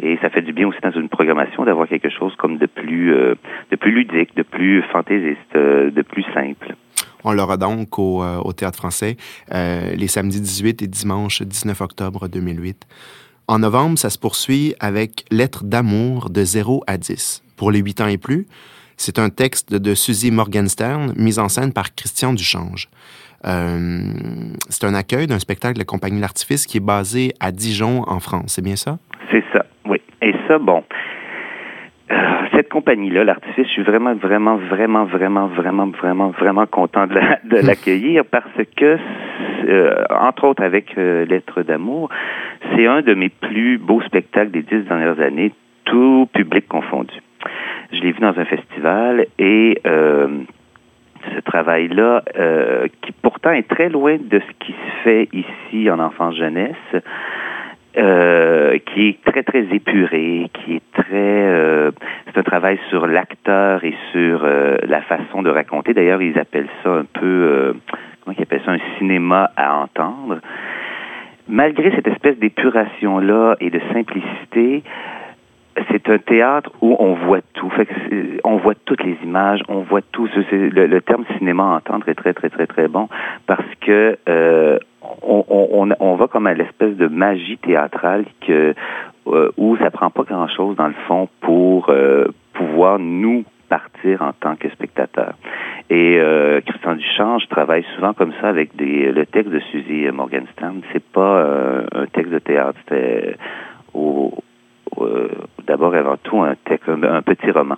Et 0.00 0.16
ça 0.22 0.30
fait 0.30 0.42
du 0.42 0.52
bien 0.52 0.68
aussi 0.68 0.78
dans 0.82 0.92
une 0.92 1.08
programmation 1.08 1.64
d'avoir 1.64 1.88
quelque 1.88 2.10
chose 2.10 2.34
comme 2.36 2.58
de 2.58 2.66
plus, 2.66 3.12
euh, 3.12 3.34
ludique, 3.84 4.36
de 4.36 4.42
plus 4.42 4.82
fantaisiste, 4.92 5.54
de 5.54 6.02
plus 6.02 6.24
simple. 6.34 6.76
On 7.24 7.32
l'aura 7.32 7.56
donc 7.56 7.98
au, 7.98 8.52
Théâtre 8.52 8.78
français 8.78 9.16
les 9.50 10.06
samedis 10.06 10.40
18 10.40 10.82
et 10.82 10.86
dimanche 10.86 11.42
19 11.42 11.80
octobre 11.80 12.28
2008. 12.28 12.86
En 13.48 13.58
novembre, 13.58 13.98
ça 13.98 14.08
se 14.08 14.18
poursuit 14.18 14.74
avec 14.78 15.24
Lettres 15.32 15.64
d'amour 15.64 16.30
de 16.30 16.44
0 16.44 16.84
à 16.86 16.96
10 16.96 17.42
pour 17.58 17.70
les 17.70 17.80
8 17.80 18.00
ans 18.00 18.06
et 18.06 18.16
plus. 18.16 18.46
C'est 18.96 19.18
un 19.18 19.28
texte 19.28 19.74
de 19.74 19.94
Suzy 19.94 20.30
Morgenstern, 20.30 21.12
mis 21.16 21.38
en 21.38 21.48
scène 21.48 21.72
par 21.72 21.94
Christian 21.94 22.32
Duchange. 22.32 22.88
Euh, 23.46 23.78
c'est 24.68 24.84
un 24.84 24.94
accueil 24.94 25.26
d'un 25.28 25.38
spectacle 25.38 25.74
de 25.74 25.78
la 25.78 25.84
Compagnie 25.84 26.20
L'Artifice 26.20 26.66
qui 26.66 26.78
est 26.78 26.84
basé 26.84 27.32
à 27.38 27.52
Dijon, 27.52 28.02
en 28.08 28.18
France. 28.18 28.54
C'est 28.56 28.64
bien 28.64 28.74
ça? 28.74 28.98
C'est 29.30 29.44
ça, 29.52 29.64
oui. 29.86 30.00
Et 30.20 30.34
ça, 30.48 30.58
bon, 30.58 30.82
euh, 32.10 32.16
cette 32.52 32.68
compagnie-là, 32.70 33.22
l'artifice, 33.22 33.66
je 33.66 33.72
suis 33.72 33.82
vraiment, 33.82 34.14
vraiment, 34.14 34.56
vraiment, 34.56 35.04
vraiment, 35.04 35.46
vraiment, 35.46 35.86
vraiment, 35.86 36.30
vraiment 36.30 36.66
content 36.66 37.06
de 37.06 37.66
l'accueillir 37.66 38.24
parce 38.24 38.46
que, 38.76 38.98
euh, 39.68 40.04
entre 40.10 40.48
autres 40.48 40.64
avec 40.64 40.96
Lettres 40.96 41.62
d'amour, 41.62 42.08
c'est 42.74 42.86
un 42.86 43.02
de 43.02 43.14
mes 43.14 43.28
plus 43.28 43.78
beaux 43.78 44.02
spectacles 44.02 44.50
des 44.50 44.62
dix 44.62 44.88
dernières 44.88 45.20
années, 45.20 45.52
tout 45.84 46.28
public 46.32 46.66
confondu. 46.66 47.14
Je 47.92 48.00
l'ai 48.00 48.12
vu 48.12 48.20
dans 48.20 48.38
un 48.38 48.44
festival 48.44 49.26
et 49.38 49.80
euh, 49.86 50.28
ce 51.34 51.40
travail-là, 51.40 52.22
euh, 52.36 52.86
qui 53.02 53.12
pourtant 53.12 53.52
est 53.52 53.68
très 53.68 53.88
loin 53.88 54.16
de 54.18 54.40
ce 54.40 54.64
qui 54.64 54.72
se 54.72 55.02
fait 55.02 55.28
ici 55.32 55.90
en 55.90 55.98
enfance-jeunesse, 55.98 56.76
euh, 57.96 58.78
qui 58.78 59.08
est 59.08 59.24
très, 59.24 59.42
très 59.42 59.64
épuré, 59.72 60.50
qui 60.52 60.76
est 60.76 60.92
très... 60.92 61.90
c'est 62.26 62.38
un 62.38 62.42
travail 62.42 62.78
sur 62.90 63.06
l'acteur 63.06 63.82
et 63.84 63.94
sur 64.12 64.46
la 64.86 65.00
façon 65.02 65.42
de 65.42 65.50
raconter. 65.50 65.94
D'ailleurs, 65.94 66.22
ils 66.22 66.38
appellent 66.38 66.68
ça 66.84 66.90
un 66.90 67.04
peu... 67.04 67.74
comment 68.22 68.36
ils 68.38 68.42
appellent 68.42 68.62
ça? 68.64 68.72
Un 68.72 68.98
cinéma 68.98 69.50
à 69.56 69.76
entendre. 69.76 70.40
Malgré 71.48 71.90
cette 71.92 72.06
espèce 72.06 72.38
d'épuration-là 72.38 73.56
et 73.60 73.70
de 73.70 73.80
simplicité, 73.94 74.82
c'est 75.90 76.08
un 76.08 76.18
théâtre 76.18 76.70
où 76.80 76.96
on 76.98 77.14
voit 77.14 77.40
tout. 77.54 77.70
Fait 77.70 77.88
on 78.44 78.56
voit 78.56 78.74
toutes 78.84 79.02
les 79.02 79.16
images, 79.22 79.60
on 79.68 79.80
voit 79.80 80.02
tout. 80.02 80.28
Le, 80.50 81.00
terme 81.00 81.24
cinéma 81.36 81.64
entendre 81.64 82.08
est 82.08 82.14
très, 82.14 82.32
très, 82.32 82.48
très, 82.48 82.66
très 82.66 82.88
bon 82.88 83.08
parce 83.46 83.68
que 83.80 84.18
euh, 84.28 84.78
on, 85.22 85.44
on, 85.48 85.90
on, 85.98 86.14
va 86.16 86.26
comme 86.26 86.46
à 86.46 86.54
l'espèce 86.54 86.96
de 86.96 87.06
magie 87.06 87.58
théâtrale 87.58 88.24
que 88.46 88.74
euh, 89.26 89.50
où 89.56 89.76
ça 89.76 89.90
prend 89.90 90.10
pas 90.10 90.24
grand-chose 90.24 90.76
dans 90.76 90.88
le 90.88 90.94
fond 91.06 91.28
pour 91.40 91.90
euh, 91.90 92.26
pouvoir 92.54 92.98
nous 92.98 93.44
partir 93.68 94.22
en 94.22 94.32
tant 94.32 94.56
que 94.56 94.68
spectateur. 94.70 95.34
Et 95.90 96.18
euh, 96.18 96.60
Christian 96.62 96.96
Duchange 96.96 97.46
travaille 97.48 97.84
souvent 97.94 98.14
comme 98.14 98.32
ça 98.40 98.48
avec 98.48 98.74
des, 98.76 99.12
le 99.12 99.26
texte 99.26 99.52
de 99.52 99.60
Suzy 99.70 100.10
Morgenstern. 100.10 100.80
C'est 100.92 101.04
pas 101.04 101.38
euh, 101.38 101.86
un 101.94 102.06
texte 102.06 102.32
de 102.32 102.38
théâtre, 102.38 102.78
c'était 102.80 103.36
au, 103.94 104.32
euh, 105.04 105.30
d'abord 105.66 105.94
avant 105.94 106.16
tout 106.16 106.40
un, 106.42 106.54
texte, 106.64 106.88
un, 106.88 107.22
petit 107.22 107.50
roman. 107.50 107.76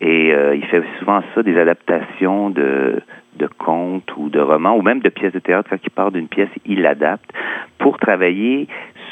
Et 0.00 0.32
euh, 0.34 0.54
il 0.54 0.64
fait 0.66 0.82
souvent 0.98 1.22
ça, 1.34 1.42
des 1.42 1.58
adaptations 1.58 2.50
de, 2.50 3.00
de 3.36 3.48
contes 3.58 4.10
ou 4.16 4.28
de 4.28 4.40
romans, 4.40 4.76
ou 4.76 4.82
même 4.82 5.00
de 5.00 5.08
pièces 5.08 5.32
de 5.32 5.38
théâtre. 5.38 5.70
Quand 5.70 5.78
il 5.82 5.90
part 5.90 6.12
d'une 6.12 6.28
pièce, 6.28 6.50
il 6.64 6.82
l'adapte 6.82 7.30
pour 7.78 7.98
travailler 7.98 8.68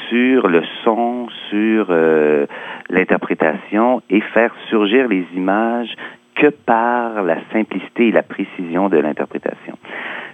sur 0.09 0.47
le 0.47 0.61
son, 0.83 1.27
sur 1.49 1.87
euh, 1.89 2.45
l'interprétation 2.89 4.01
et 4.09 4.21
faire 4.21 4.53
surgir 4.69 5.07
les 5.07 5.25
images 5.35 5.95
que 6.35 6.47
par 6.47 7.23
la 7.23 7.37
simplicité 7.51 8.09
et 8.09 8.11
la 8.11 8.23
précision 8.23 8.89
de 8.89 8.97
l'interprétation. 8.97 9.77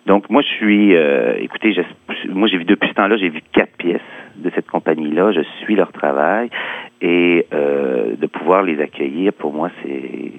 Donc 0.05 0.29
moi 0.29 0.41
je 0.41 0.48
suis, 0.48 0.96
euh, 0.96 1.36
écoutez, 1.39 1.75
moi 2.29 2.48
j'ai 2.48 2.58
vu 2.58 2.65
depuis 2.65 2.89
ce 2.89 2.93
temps-là, 2.96 3.17
j'ai 3.17 3.29
vu 3.29 3.41
quatre 3.53 3.75
pièces 3.77 4.01
de 4.36 4.50
cette 4.55 4.67
compagnie-là, 4.67 5.31
je 5.31 5.41
suis 5.62 5.75
leur 5.75 5.91
travail 5.91 6.50
et 7.01 7.46
euh, 7.53 8.15
de 8.15 8.27
pouvoir 8.27 8.63
les 8.63 8.79
accueillir 8.81 9.34
pour 9.34 9.53
moi 9.53 9.70
c'est, 9.84 10.31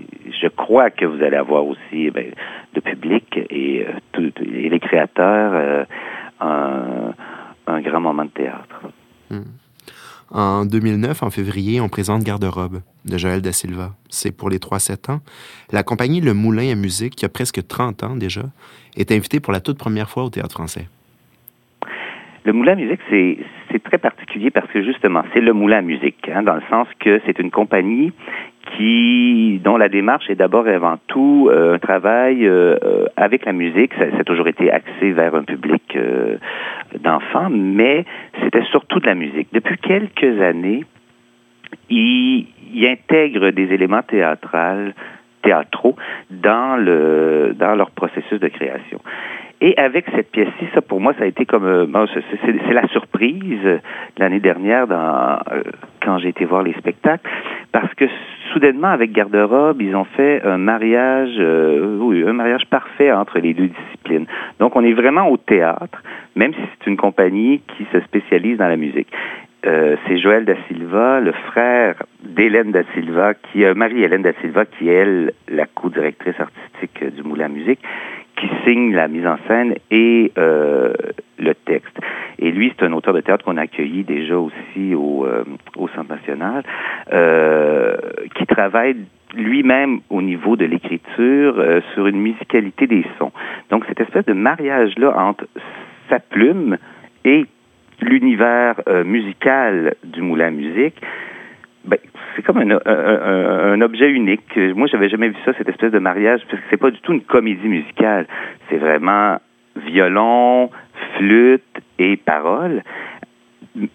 je 0.43 0.49
crois 0.49 0.91
que 0.91 1.05
vous 1.05 1.23
allez 1.23 1.37
avoir 1.37 1.65
aussi 1.67 2.11
ben, 2.11 2.33
le 2.75 2.81
public 2.81 3.39
et, 3.51 3.87
euh, 3.87 3.93
tout, 4.13 4.33
et 4.43 4.69
les 4.69 4.81
créateurs 4.81 5.53
euh, 5.55 5.85
un, 6.41 7.15
un, 7.69 7.81
grand 7.81 8.01
moment 8.01 8.25
de 8.25 8.31
théâtre. 8.31 8.83
Hmm. 9.31 9.43
En 10.33 10.65
2009, 10.65 11.23
en 11.23 11.31
février, 11.31 11.79
on 11.83 11.91
présente 11.91 12.23
Garde-robe 12.23 12.81
de 13.05 13.19
Joël 13.19 13.43
Da 13.43 13.53
Silva. 13.53 13.95
C'est 14.09 14.33
pour 14.33 14.49
les 14.49 14.59
3-7 14.59 15.13
ans. 15.13 15.21
La 15.73 15.83
compagnie 15.83 16.23
Le 16.23 16.33
Moulin 16.33 16.73
à 16.73 16.75
musique, 16.75 17.17
qui 17.17 17.27
a 17.27 17.29
presque 17.29 17.67
30 17.67 18.03
ans 18.03 18.17
déjà, 18.17 18.45
est 18.97 19.13
invitée 19.13 19.41
pour 19.41 19.53
la 19.53 19.61
toute 19.61 19.77
première 19.77 20.09
fois 20.09 20.25
au 20.25 20.31
Théâtre 20.31 20.55
français. 20.55 20.89
Le 22.45 22.53
moulin 22.53 22.75
musique, 22.75 23.01
c'est, 23.09 23.39
très 23.85 23.99
particulier 23.99 24.51
parce 24.51 24.67
que 24.71 24.83
justement, 24.83 25.23
c'est 25.33 25.41
le 25.41 25.53
moulin 25.53 25.83
musique, 25.83 26.29
hein, 26.29 26.43
dans 26.43 26.55
le 26.55 26.63
sens 26.71 26.89
que 26.99 27.21
c'est 27.25 27.39
une 27.39 27.51
compagnie 27.51 28.13
qui, 28.77 29.61
dont 29.63 29.77
la 29.77 29.89
démarche 29.89 30.29
est 30.31 30.35
d'abord 30.35 30.67
et 30.69 30.75
avant 30.75 30.99
tout 31.09 31.49
euh, 31.51 31.75
un 31.75 31.79
travail 31.79 32.47
euh, 32.47 32.77
euh, 32.83 33.07
avec 33.17 33.45
la 33.45 33.53
musique. 33.53 33.93
Ça, 33.95 34.11
ça, 34.11 34.19
a 34.19 34.25
toujours 34.25 34.49
été 34.49 34.71
axé 34.71 35.13
vers 35.13 35.35
un 35.35 35.43
public 35.43 35.97
d'enfants, 37.01 37.49
mais 37.51 38.05
c'était 38.43 38.65
surtout 38.71 38.99
de 38.99 39.07
la 39.07 39.15
musique. 39.15 39.49
Depuis 39.53 39.79
quelques 39.79 40.41
années, 40.41 40.85
il, 41.91 42.47
il 42.73 42.87
intègre 42.87 43.51
des 43.51 43.73
éléments 43.73 44.03
théâtrales, 44.03 44.95
théâtraux 45.43 45.97
dans 46.31 46.77
le 46.77 47.55
dans 47.59 47.75
leur 47.75 47.91
processus 47.91 48.41
de 48.41 48.49
création. 48.49 49.01
Et 49.65 49.79
avec 49.79 50.07
cette 50.13 50.33
pièce-ci, 50.33 50.67
ça 50.75 50.83
pour 50.83 51.01
moi, 51.01 51.15
ça 51.17 51.23
a 51.23 51.27
été 51.27 51.47
comme 51.47 51.65
euh, 51.65 51.87
c'est 52.45 52.73
la 52.73 52.89
surprise 52.89 53.81
l'année 54.19 54.41
dernière 54.41 54.87
euh, 54.91 55.63
quand 56.05 56.19
j'ai 56.19 56.31
été 56.31 56.45
voir 56.45 56.65
les 56.65 56.73
spectacles, 56.73 57.31
parce 57.71 57.95
que 57.95 58.07
soudainement 58.53 58.89
avec 58.89 59.13
Garde-robe, 59.13 59.81
ils 59.81 59.95
ont 59.95 60.05
fait 60.05 60.43
un 60.45 60.59
mariage, 60.59 61.37
euh, 61.39 61.97
oui, 62.01 62.25
un 62.27 62.33
mariage 62.33 62.67
parfait 62.67 63.13
entre 63.13 63.39
les 63.39 63.55
deux 63.55 63.69
disciplines. 63.69 64.27
Donc 64.59 64.75
on 64.75 64.83
est 64.83 64.95
vraiment 64.95 65.29
au 65.29 65.37
théâtre, 65.37 66.03
même 66.35 66.53
si 66.55 66.61
c'est 66.81 66.91
une 66.91 66.97
compagnie 66.97 67.61
qui 67.77 67.87
se 67.93 68.01
spécialise 68.01 68.59
dans 68.59 68.69
la 68.69 68.77
musique. 68.77 69.13
Euh, 69.65 69.95
c'est 70.09 70.19
Joël 70.19 70.45
da 70.45 70.55
Silva, 70.67 71.21
le 71.21 71.31
frère 71.31 72.03
d'Hélène 72.25 72.73
da 72.73 72.83
Silva, 72.95 73.35
qui 73.35 73.65
Marie-Hélène 73.65 74.23
da 74.23 74.33
Silva, 74.41 74.65
qui 74.65 74.89
est 74.89 74.95
elle 74.95 75.33
la 75.49 75.67
co-directrice 75.67 76.35
artistique 76.41 77.15
du 77.15 77.23
Moulin 77.23 77.47
Musique, 77.47 77.79
qui 78.37 78.49
signe 78.65 78.95
la 78.95 79.09
mise 79.09 79.27
en 79.27 79.37
scène 79.47 79.75
et 79.91 80.33
euh, 80.39 80.93
le 81.39 81.55
texte. 81.55 81.97
Et 82.39 82.51
lui, 82.51 82.73
c'est 82.77 82.85
un 82.85 82.93
auteur 82.93 83.15
de 83.15 83.21
théâtre 83.21 83.45
qu'on 83.45 83.57
a 83.57 83.63
accueilli 83.63 84.05
déjà 84.05 84.37
aussi 84.37 84.95
au, 84.95 85.27
euh, 85.27 85.45
au 85.77 85.89
Centre 85.89 86.11
national, 86.11 86.63
euh, 87.13 87.97
qui 88.35 88.47
travaille 88.47 88.97
lui-même 89.35 90.01
au 90.11 90.23
niveau 90.23 90.57
de 90.57 90.65
l'écriture 90.65 91.55
euh, 91.59 91.81
sur 91.95 92.07
une 92.07 92.21
musicalité 92.21 92.87
des 92.87 93.05
sons. 93.19 93.33
Donc, 93.71 93.85
cette 93.87 94.01
espèce 94.01 94.27
de 94.27 94.33
mariage-là 94.33 95.17
entre 95.17 95.47
sa 96.09 96.19
plume 96.19 96.77
et 97.25 97.47
l'univers 98.01 98.81
euh, 98.89 99.05
musical 99.05 99.95
du 100.05 100.21
moulin 100.21 100.51
musique, 100.51 101.01
c'est 102.35 102.43
comme 102.43 102.59
un, 102.59 103.81
objet 103.81 104.11
unique. 104.11 104.57
Moi, 104.57 104.87
j'avais 104.87 105.09
jamais 105.09 105.29
vu 105.29 105.37
ça, 105.45 105.53
cette 105.59 105.69
espèce 105.69 105.93
de 105.93 105.99
mariage, 105.99 106.41
parce 106.49 106.63
que 106.63 106.69
c'est 106.71 106.77
pas 106.77 106.91
du 106.91 107.01
tout 107.01 107.13
une 107.13 107.23
comédie 107.23 107.69
musicale. 107.69 108.27
C'est 108.69 108.77
vraiment 108.77 109.39
violon, 109.77 110.71
flûte 111.17 111.63
et 111.99 112.17
paroles. 112.17 112.83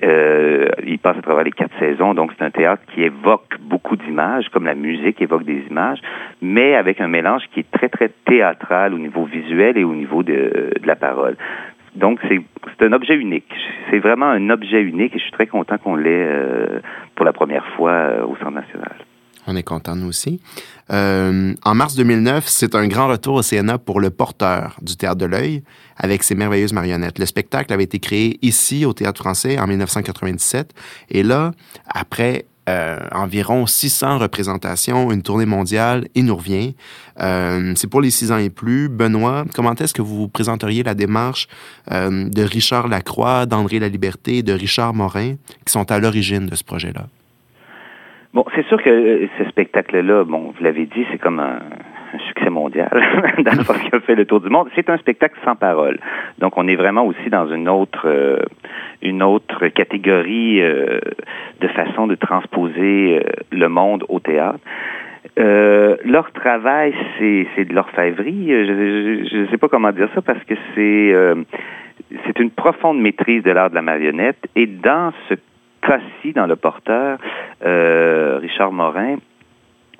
Euh, 0.03 0.69
il 0.85 0.97
passe 0.97 1.17
à 1.17 1.21
travers 1.21 1.43
les 1.43 1.51
quatre 1.51 1.77
saisons, 1.77 2.15
donc 2.15 2.31
c'est 2.37 2.43
un 2.43 2.49
théâtre 2.49 2.81
qui 2.93 3.03
évoque 3.03 3.57
beaucoup 3.61 3.95
d'images, 3.95 4.49
comme 4.49 4.65
la 4.65 4.73
musique 4.73 5.21
évoque 5.21 5.43
des 5.43 5.63
images, 5.69 5.99
mais 6.41 6.75
avec 6.75 6.99
un 6.99 7.07
mélange 7.07 7.43
qui 7.53 7.59
est 7.59 7.71
très, 7.71 7.87
très 7.87 8.09
théâtral 8.25 8.95
au 8.95 8.97
niveau 8.97 9.25
visuel 9.25 9.77
et 9.77 9.83
au 9.83 9.93
niveau 9.93 10.23
de 10.23 10.71
la 10.83 10.95
parole. 10.95 11.35
Donc, 11.97 12.19
c'est 12.29 12.85
un 12.85 12.93
objet 12.93 13.15
unique. 13.15 13.51
C'est 13.89 13.99
vraiment 13.99 14.27
un 14.27 14.49
objet 14.49 14.81
unique 14.81 15.15
et 15.15 15.17
je 15.17 15.23
suis 15.23 15.31
très 15.31 15.47
content 15.47 15.77
qu'on 15.77 15.95
l'ait 15.95 16.27
euh, 16.27 16.79
pour 17.15 17.25
la 17.25 17.33
première 17.33 17.65
fois 17.75 17.91
euh, 17.91 18.25
au 18.25 18.35
Centre 18.37 18.51
national. 18.51 18.93
On 19.47 19.55
est 19.55 19.63
content, 19.63 19.95
nous 19.95 20.07
aussi. 20.07 20.41
Euh, 20.91 21.53
en 21.63 21.73
mars 21.73 21.95
2009, 21.95 22.43
c'est 22.45 22.75
un 22.75 22.87
grand 22.87 23.07
retour 23.07 23.35
au 23.35 23.41
CNA 23.41 23.77
pour 23.77 24.01
Le 24.01 24.09
Porteur 24.09 24.77
du 24.81 24.97
Théâtre 24.97 25.17
de 25.17 25.25
l'Œil 25.25 25.63
avec 25.95 26.23
ses 26.23 26.35
merveilleuses 26.35 26.73
marionnettes. 26.73 27.17
Le 27.17 27.25
spectacle 27.25 27.71
avait 27.73 27.85
été 27.85 27.99
créé 27.99 28.37
ici, 28.41 28.85
au 28.85 28.93
Théâtre 28.93 29.21
français, 29.21 29.57
en 29.57 29.65
1997. 29.65 30.73
Et 31.09 31.23
là, 31.23 31.51
après 31.87 32.45
euh, 32.67 32.97
environ 33.13 33.65
600 33.65 34.17
représentations, 34.17 35.11
une 35.11 35.23
tournée 35.23 35.45
mondiale, 35.45 36.05
il 36.15 36.25
nous 36.25 36.35
revient. 36.35 36.75
Euh, 37.19 37.71
c'est 37.75 37.89
pour 37.89 38.01
les 38.01 38.09
6 38.09 38.31
ans 38.31 38.37
et 38.37 38.49
plus. 38.49 38.89
Benoît, 38.89 39.45
comment 39.55 39.73
est-ce 39.73 39.93
que 39.93 40.01
vous 40.01 40.27
présenteriez 40.27 40.83
la 40.83 40.93
démarche 40.93 41.47
euh, 41.91 42.29
de 42.29 42.41
Richard 42.41 42.89
Lacroix, 42.89 43.45
d'André 43.45 43.79
Laliberté, 43.79 44.43
de 44.43 44.51
Richard 44.51 44.93
Morin, 44.93 45.35
qui 45.65 45.71
sont 45.71 45.89
à 45.91 45.99
l'origine 45.99 46.47
de 46.47 46.55
ce 46.55 46.63
projet-là? 46.65 47.05
Bon, 48.33 48.45
c'est 48.53 48.65
sûr 48.67 48.83
que 48.83 49.27
ce 49.37 49.45
spectacle-là, 49.45 50.25
bon, 50.25 50.53
vous 50.55 50.63
l'avez 50.63 50.85
dit, 50.85 51.05
c'est 51.11 51.17
comme 51.17 51.39
un, 51.39 51.59
succès 52.27 52.49
mondial 52.49 52.89
dans 53.45 53.51
le 53.51 53.89
qui 53.89 53.95
a 53.95 53.99
fait 54.01 54.15
le 54.15 54.25
tour 54.25 54.41
du 54.41 54.49
monde. 54.49 54.67
C'est 54.75 54.89
un 54.89 54.97
spectacle 54.97 55.37
sans 55.45 55.55
parole. 55.55 55.99
Donc, 56.39 56.57
on 56.57 56.67
est 56.67 56.75
vraiment 56.75 57.05
aussi 57.05 57.29
dans 57.29 57.47
une 57.47 57.69
autre, 57.69 58.07
une 59.01 59.23
autre 59.23 59.67
catégorie 59.67 60.61
euh, 60.61 60.99
de 61.61 61.67
façon 61.69 62.07
de 62.07 62.15
transposer 62.15 63.19
euh, 63.19 63.29
le 63.51 63.67
monde 63.69 64.03
au 64.09 64.19
théâtre. 64.19 64.59
leur 65.35 66.31
travail, 66.31 66.93
c'est 67.19 67.65
de 67.65 67.73
l'orfèvrerie. 67.73 68.47
Je 68.49 69.37
ne 69.37 69.47
sais 69.47 69.57
pas 69.57 69.67
comment 69.67 69.91
dire 69.91 70.09
ça 70.15 70.21
parce 70.21 70.43
que 70.45 70.55
c'est 70.73 71.13
c'est 72.25 72.39
une 72.39 72.51
profonde 72.51 72.99
maîtrise 72.99 73.43
de 73.43 73.51
l'art 73.51 73.69
de 73.69 73.75
la 73.75 73.81
marionnette. 73.81 74.47
Et 74.55 74.65
dans 74.65 75.11
ce 75.27 75.35
cas-ci, 75.81 76.33
dans 76.33 76.47
le 76.47 76.55
porteur, 76.55 77.17
Richard 77.61 78.71
Morin, 78.71 79.17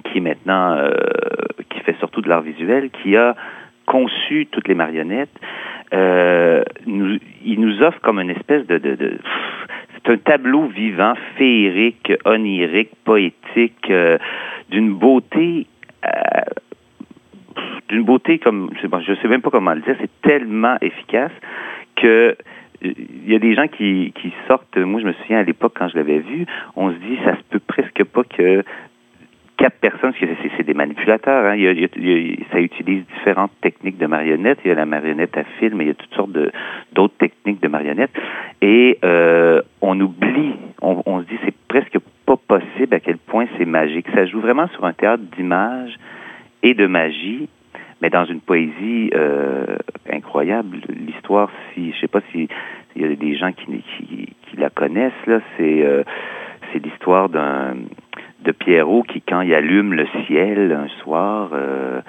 qui 0.04 0.18
est 0.18 0.22
maintenant 0.22 0.74
euh, 0.74 0.92
qui 1.70 1.80
fait 1.82 1.96
surtout 2.00 2.22
de 2.22 2.30
l'art 2.30 2.42
visuel, 2.42 2.90
qui 2.90 3.16
a 3.16 3.36
conçu 3.86 4.48
toutes 4.52 4.68
les 4.68 4.76
marionnettes, 4.76 5.38
euh, 5.94 6.64
nous, 6.86 7.18
il 7.46 7.60
nous 7.60 7.82
offre 7.82 8.00
comme 8.02 8.20
une 8.20 8.30
espèce 8.30 8.66
de, 8.68 8.78
de, 8.78 8.96
de 8.96 9.18
c'est 9.94 10.12
un 10.12 10.18
tableau 10.18 10.68
vivant, 10.68 11.14
féerique, 11.38 12.14
onirique, 12.26 12.92
poétique, 13.04 13.90
euh, 13.90 14.18
d'une 14.70 14.94
beauté 14.94 15.68
euh, 16.06 16.10
d'une 17.90 18.04
beauté 18.04 18.38
comme 18.38 18.72
je 18.76 18.88
sais, 18.88 19.22
sais 19.22 19.28
même 19.28 19.42
pas 19.42 19.50
comment 19.50 19.74
le 19.74 19.82
dire, 19.82 19.96
c'est 20.00 20.22
tellement 20.22 20.78
efficace 20.82 21.32
que 21.96 22.36
il 22.82 23.28
y 23.28 23.36
a 23.36 23.40
des 23.40 23.56
gens 23.56 23.68
qui, 23.68 24.14
qui 24.22 24.32
sortent, 24.48 24.78
moi 24.78 25.02
je 25.02 25.08
me 25.08 25.14
souviens 25.14 25.40
à 25.40 25.44
l'époque 25.44 25.74
quand 25.76 25.88
je 25.88 25.98
l'avais 25.98 26.20
vu, 26.20 26.46
on 26.76 26.92
se 26.92 26.98
dit 26.98 27.18
ça 27.26 27.36
se 27.36 27.42
peut 27.50 27.60
presque 27.60 28.04
pas 28.04 28.24
que 28.24 28.64
quatre 29.58 29.80
personnes, 29.80 30.14
parce 30.14 30.20
que 30.20 30.50
c'est 30.56 30.66
des 30.66 30.74
manipulateurs. 30.74 31.46
Hein. 31.46 31.58
Ça 32.52 32.60
utilise 32.60 33.04
différentes 33.18 33.52
techniques 33.62 33.98
de 33.98 34.06
marionnettes. 34.06 34.60
Il 34.64 34.70
y 34.70 34.72
a 34.72 34.76
la 34.76 34.86
marionnette 34.86 35.36
à 35.38 35.44
film, 35.60 35.78
mais 35.78 35.86
il 35.86 35.88
y 35.88 35.92
a 35.92 35.96
toutes 35.96 36.14
sortes 36.14 36.32
d'autres 36.94 37.18
techniques 37.18 37.62
de 37.62 37.68
marionnettes. 37.68 38.12
Et 38.62 39.00
euh, 39.04 39.62
on 39.82 40.00
oublie, 40.00 40.54
on, 40.82 41.22
se 41.22 41.28
dit 41.28 41.38
c'est 41.44 41.56
presque 41.68 41.98
pas 42.26 42.38
possible 42.38 42.94
à 42.94 43.00
quel 43.00 43.18
point 43.18 43.48
c'est 43.58 43.66
magique. 43.66 44.08
Ça 44.14 44.26
joue 44.26 44.40
vraiment 44.40 44.68
sur 44.70 44.86
un 44.86 44.94
théâtre 44.94 45.24
d'images 45.36 45.96
et 46.64 46.74
de 46.74 46.86
magie, 46.86 47.50
mais 48.02 48.10
dans 48.10 48.26
une 48.26 48.42
poésie 48.42 49.10
euh, 49.14 49.78
incroyable. 50.12 50.78
L'histoire, 50.90 51.50
si 51.74 51.92
je 51.94 52.00
sais 52.00 52.08
pas 52.08 52.22
si 52.32 52.48
il 52.96 53.02
y 53.02 53.06
a 53.06 53.16
des 53.16 53.36
gens 53.36 53.52
qui, 53.52 53.66
qui, 53.66 54.30
qui 54.42 54.58
la 54.58 54.70
connaissent 54.70 55.26
là, 55.26 55.40
c'est 55.58 55.84
euh, 55.84 56.04
c'est 56.72 56.84
l'histoire 56.84 57.30
d'un 57.30 57.76
de 58.48 58.54
Pierrot 58.54 59.04
qui, 59.04 59.22
quand 59.22 59.42
il 59.42 59.54
allume 59.54 59.94
le 59.94 60.08
ciel 60.26 60.72
un 60.72 60.88
soir, 61.04 61.50
euh, 61.52 62.00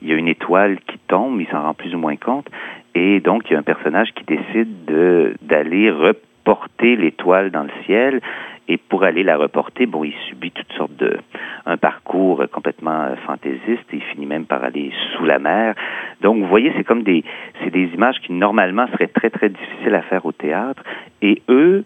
il 0.00 0.08
y 0.08 0.12
a 0.12 0.16
une 0.16 0.28
étoile 0.28 0.78
qui 0.86 0.98
tombe, 1.06 1.38
il 1.40 1.46
s'en 1.48 1.62
rend 1.62 1.74
plus 1.74 1.94
ou 1.94 1.98
moins 1.98 2.16
compte, 2.16 2.48
et 2.94 3.20
donc 3.20 3.48
il 3.48 3.52
y 3.52 3.56
a 3.56 3.58
un 3.58 3.62
personnage 3.62 4.12
qui 4.14 4.24
décide 4.24 4.86
de 4.86 5.34
d'aller 5.42 5.90
reporter 5.90 6.96
l'étoile 6.96 7.50
dans 7.50 7.64
le 7.64 7.70
ciel, 7.84 8.20
et 8.68 8.78
pour 8.78 9.04
aller 9.04 9.22
la 9.22 9.36
reporter, 9.36 9.84
bon, 9.86 10.02
il 10.02 10.14
subit 10.28 10.50
toutes 10.50 10.72
sortes 10.72 10.96
de 10.96 11.18
un 11.66 11.76
parcours 11.76 12.42
complètement 12.50 13.14
fantaisiste, 13.26 13.86
et 13.92 13.96
il 13.96 14.02
finit 14.12 14.26
même 14.26 14.46
par 14.46 14.64
aller 14.64 14.92
sous 15.12 15.26
la 15.26 15.38
mer. 15.38 15.74
Donc 16.22 16.38
vous 16.38 16.48
voyez, 16.48 16.72
c'est 16.76 16.84
comme 16.84 17.02
des 17.02 17.22
c'est 17.60 17.70
des 17.70 17.88
images 17.94 18.18
qui 18.22 18.32
normalement 18.32 18.86
seraient 18.92 19.12
très 19.18 19.28
très 19.28 19.50
difficiles 19.50 19.94
à 19.94 20.02
faire 20.02 20.24
au 20.24 20.32
théâtre, 20.32 20.82
et 21.20 21.42
eux, 21.50 21.84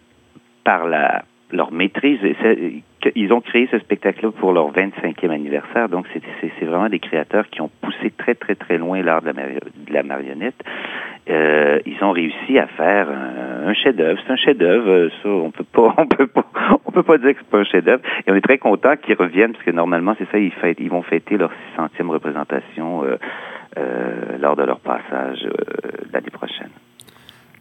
par 0.63 0.87
leur 1.51 1.71
maîtrise. 1.71 2.19
Ils 3.15 3.31
ont 3.33 3.41
créé 3.41 3.67
ce 3.71 3.79
spectacle-là 3.79 4.31
pour 4.31 4.53
leur 4.53 4.71
25e 4.71 5.29
anniversaire, 5.29 5.89
donc 5.89 6.05
c'est 6.13 6.65
vraiment 6.65 6.89
des 6.89 6.99
créateurs 6.99 7.49
qui 7.49 7.61
ont 7.61 7.69
poussé 7.81 8.11
très 8.17 8.35
très 8.35 8.55
très 8.55 8.77
loin 8.77 9.01
l'art 9.01 9.21
de, 9.21 9.31
la 9.89 10.03
marionnette. 10.03 10.61
Euh, 11.29 11.79
ils 11.85 12.01
ont 12.03 12.11
réussi 12.11 12.57
à 12.57 12.67
faire 12.67 13.09
un, 13.09 13.73
chef-d'œuvre. 13.73 14.19
C'est 14.25 14.33
un 14.33 14.37
chef-d'œuvre, 14.37 15.09
ça 15.21 15.29
on 15.29 15.51
peut 15.51 15.65
pas, 15.65 15.93
on 15.97 16.05
peut 16.05 16.27
pas, 16.27 16.45
on 16.85 16.91
peut 16.91 17.03
pas 17.03 17.17
dire 17.17 17.33
que 17.33 17.39
c'est 17.39 17.49
pas 17.49 17.59
un 17.59 17.63
chef-d'œuvre. 17.65 18.01
Et 18.25 18.31
on 18.31 18.35
est 18.35 18.41
très 18.41 18.57
content 18.57 18.95
qu'ils 18.95 19.15
reviennent 19.15 19.53
parce 19.53 19.65
que 19.65 19.71
normalement 19.71 20.15
c'est 20.17 20.29
ça, 20.31 20.37
ils, 20.37 20.51
fêtent, 20.51 20.79
ils 20.79 20.89
vont 20.89 21.03
fêter 21.03 21.37
leur 21.37 21.51
600e 21.77 22.09
représentation 22.09 23.03
euh, 23.03 23.17
euh, 23.77 24.37
lors 24.39 24.55
de 24.55 24.63
leur 24.63 24.79
passage 24.79 25.45
euh, 25.45 25.51
l'année 26.11 26.31
prochaine. 26.31 26.69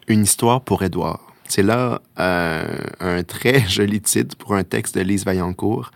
Une 0.08 0.22
histoire 0.22 0.62
pour 0.62 0.82
Édouard. 0.82 1.25
C'est 1.48 1.62
là 1.62 2.00
euh, 2.18 2.64
un 3.00 3.22
très 3.22 3.60
joli 3.68 4.00
titre 4.00 4.36
pour 4.36 4.54
un 4.54 4.64
texte 4.64 4.96
de 4.96 5.02
Lise 5.02 5.24
Vaillancourt 5.24 5.90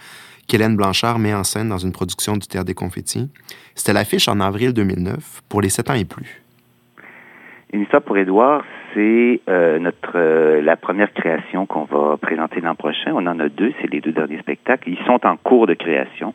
qu'Hélène 0.48 0.76
Blanchard 0.76 1.18
met 1.18 1.32
en 1.32 1.44
scène 1.44 1.68
dans 1.68 1.78
une 1.78 1.92
production 1.92 2.36
du 2.36 2.46
Théâtre 2.46 2.66
des 2.66 2.74
Confettis. 2.74 3.30
C'était 3.74 3.92
l'affiche 3.92 4.26
en 4.28 4.40
avril 4.40 4.72
2009 4.72 5.42
pour 5.48 5.60
les 5.60 5.68
7 5.68 5.90
ans 5.90 5.94
et 5.94 6.04
plus. 6.04 6.42
Une 7.72 7.82
histoire 7.82 8.02
pour 8.02 8.18
Édouard, 8.18 8.64
c'est 8.92 9.40
euh, 9.48 9.78
notre 9.78 10.16
euh, 10.16 10.60
la 10.60 10.76
première 10.76 11.12
création 11.12 11.66
qu'on 11.66 11.84
va 11.84 12.16
présenter 12.16 12.60
l'an 12.60 12.74
prochain. 12.74 13.12
On 13.14 13.26
en 13.26 13.38
a 13.38 13.48
deux, 13.48 13.72
c'est 13.80 13.88
les 13.92 14.00
deux 14.00 14.10
derniers 14.10 14.40
spectacles. 14.40 14.88
Ils 14.88 14.98
sont 15.06 15.24
en 15.24 15.36
cours 15.36 15.68
de 15.68 15.74
création. 15.74 16.34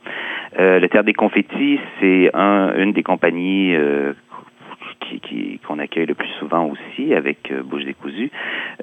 Le 0.57 0.87
Théâtre 0.87 1.07
des 1.07 1.13
Confettis, 1.13 1.81
c'est 1.99 2.31
un, 2.33 2.73
une 2.77 2.93
des 2.93 3.03
compagnies 3.03 3.75
qu'on 5.65 5.79
accueille 5.79 6.05
le 6.05 6.15
plus 6.15 6.29
souvent 6.39 6.65
aussi 6.65 7.13
avec 7.13 7.53
Bouche 7.63 7.85
décousue. 7.85 8.31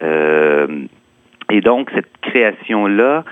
et 0.00 1.60
donc, 1.60 1.90
cette 1.94 2.10
création-là, 2.22 3.24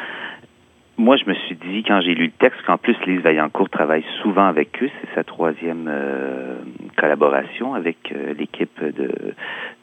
moi, 1.01 1.17
je 1.17 1.25
me 1.25 1.35
suis 1.35 1.57
dit, 1.57 1.83
quand 1.83 2.03
j'ai 2.03 2.15
lu 2.15 2.27
le 2.27 2.31
texte, 2.31 2.61
qu'en 2.67 2.77
plus, 2.77 2.95
Lise 3.07 3.23
Vaillancourt 3.23 3.71
travaille 3.71 4.05
souvent 4.23 4.45
avec 4.45 4.83
eux. 4.83 4.91
C'est 5.01 5.15
sa 5.15 5.25
troisième 5.25 5.89
euh, 5.89 6.57
collaboration 6.99 7.73
avec 7.73 8.13
euh, 8.13 8.35
l'équipe 8.39 8.85
de, 8.85 9.11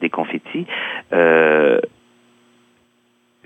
des 0.00 0.10
confettis. 0.10 0.66
Euh, 1.12 1.80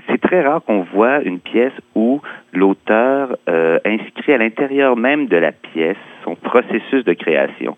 c'est 0.07 0.21
très 0.21 0.43
rare 0.43 0.63
qu'on 0.63 0.83
voit 0.83 1.23
une 1.23 1.41
pièce 1.41 1.73
où 1.95 2.21
l'auteur 2.53 3.37
inscrit 3.85 4.33
à 4.33 4.39
l'intérieur 4.39 4.97
même 4.97 5.27
de 5.29 5.37
la 5.37 5.53
pièce 5.53 5.97
son 6.25 6.35
processus 6.35 7.05
de 7.05 7.13
création. 7.13 7.77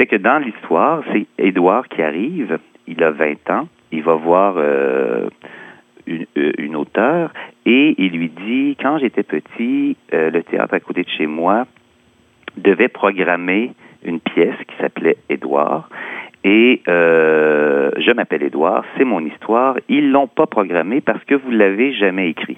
Ce 0.00 0.04
qui 0.04 0.08
fait 0.08 0.18
que 0.18 0.22
dans 0.22 0.38
l'histoire, 0.38 1.02
c'est 1.12 1.26
Édouard 1.36 1.86
qui 1.88 2.00
arrive, 2.00 2.58
il 2.86 3.04
a 3.04 3.10
20 3.10 3.50
ans, 3.50 3.68
il 3.92 4.02
va 4.02 4.14
voir 4.14 4.56
une, 6.06 6.24
une 6.34 6.74
auteure 6.74 7.30
et 7.66 7.94
il 7.98 8.12
lui 8.12 8.30
dit, 8.30 8.78
quand 8.80 8.96
j'étais 8.96 9.22
petit, 9.22 9.98
euh, 10.14 10.30
le 10.30 10.42
théâtre 10.42 10.72
à 10.72 10.80
côté 10.80 11.02
de 11.02 11.08
chez 11.10 11.26
moi 11.26 11.66
devait 12.56 12.88
programmer 12.88 13.72
une 14.02 14.20
pièce 14.20 14.56
qui 14.66 14.74
s'appelait 14.80 15.18
Édouard. 15.28 15.90
Et 16.42 16.80
euh, 16.88 17.90
je 17.98 18.10
m'appelle 18.12 18.42
Édouard, 18.42 18.84
c'est 18.96 19.04
mon 19.04 19.24
histoire. 19.24 19.76
Ils 19.90 20.10
l'ont 20.10 20.26
pas 20.26 20.46
programmé 20.46 21.02
parce 21.02 21.22
que 21.24 21.34
vous 21.34 21.50
l'avez 21.50 21.92
jamais 21.92 22.30
écrit. 22.30 22.56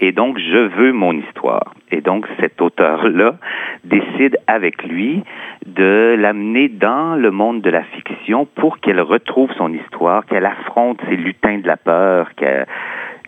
Et 0.00 0.12
donc 0.12 0.38
je 0.38 0.58
veux 0.58 0.92
mon 0.92 1.14
histoire. 1.14 1.74
Et 1.90 2.02
donc 2.02 2.26
cet 2.38 2.60
auteur-là 2.60 3.36
décide 3.84 4.36
avec 4.46 4.82
lui 4.84 5.22
de 5.66 6.14
l'amener 6.18 6.68
dans 6.68 7.14
le 7.14 7.30
monde 7.30 7.62
de 7.62 7.70
la 7.70 7.82
fiction 7.82 8.46
pour 8.46 8.78
qu'elle 8.78 9.00
retrouve 9.00 9.50
son 9.56 9.72
histoire, 9.72 10.26
qu'elle 10.26 10.46
affronte 10.46 11.00
ces 11.08 11.16
lutins 11.16 11.58
de 11.58 11.66
la 11.66 11.76
peur, 11.76 12.28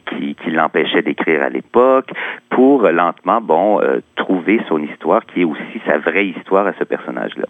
qui, 0.07 0.35
qui 0.37 0.51
l'empêchait 0.51 1.03
d'écrire 1.03 1.43
à 1.43 1.49
l'époque, 1.49 2.11
pour 2.51 2.83
lentement, 2.83 3.41
bon, 3.41 3.81
euh, 3.81 4.01
trouver 4.15 4.61
son 4.69 4.83
histoire, 4.83 5.25
qui 5.27 5.41
est 5.41 5.45
aussi 5.45 5.81
sa 5.87 5.99
vraie 5.99 6.29
histoire 6.29 6.67
à 6.67 6.73
ce 6.79 6.85
personnage-là. 6.85 7.47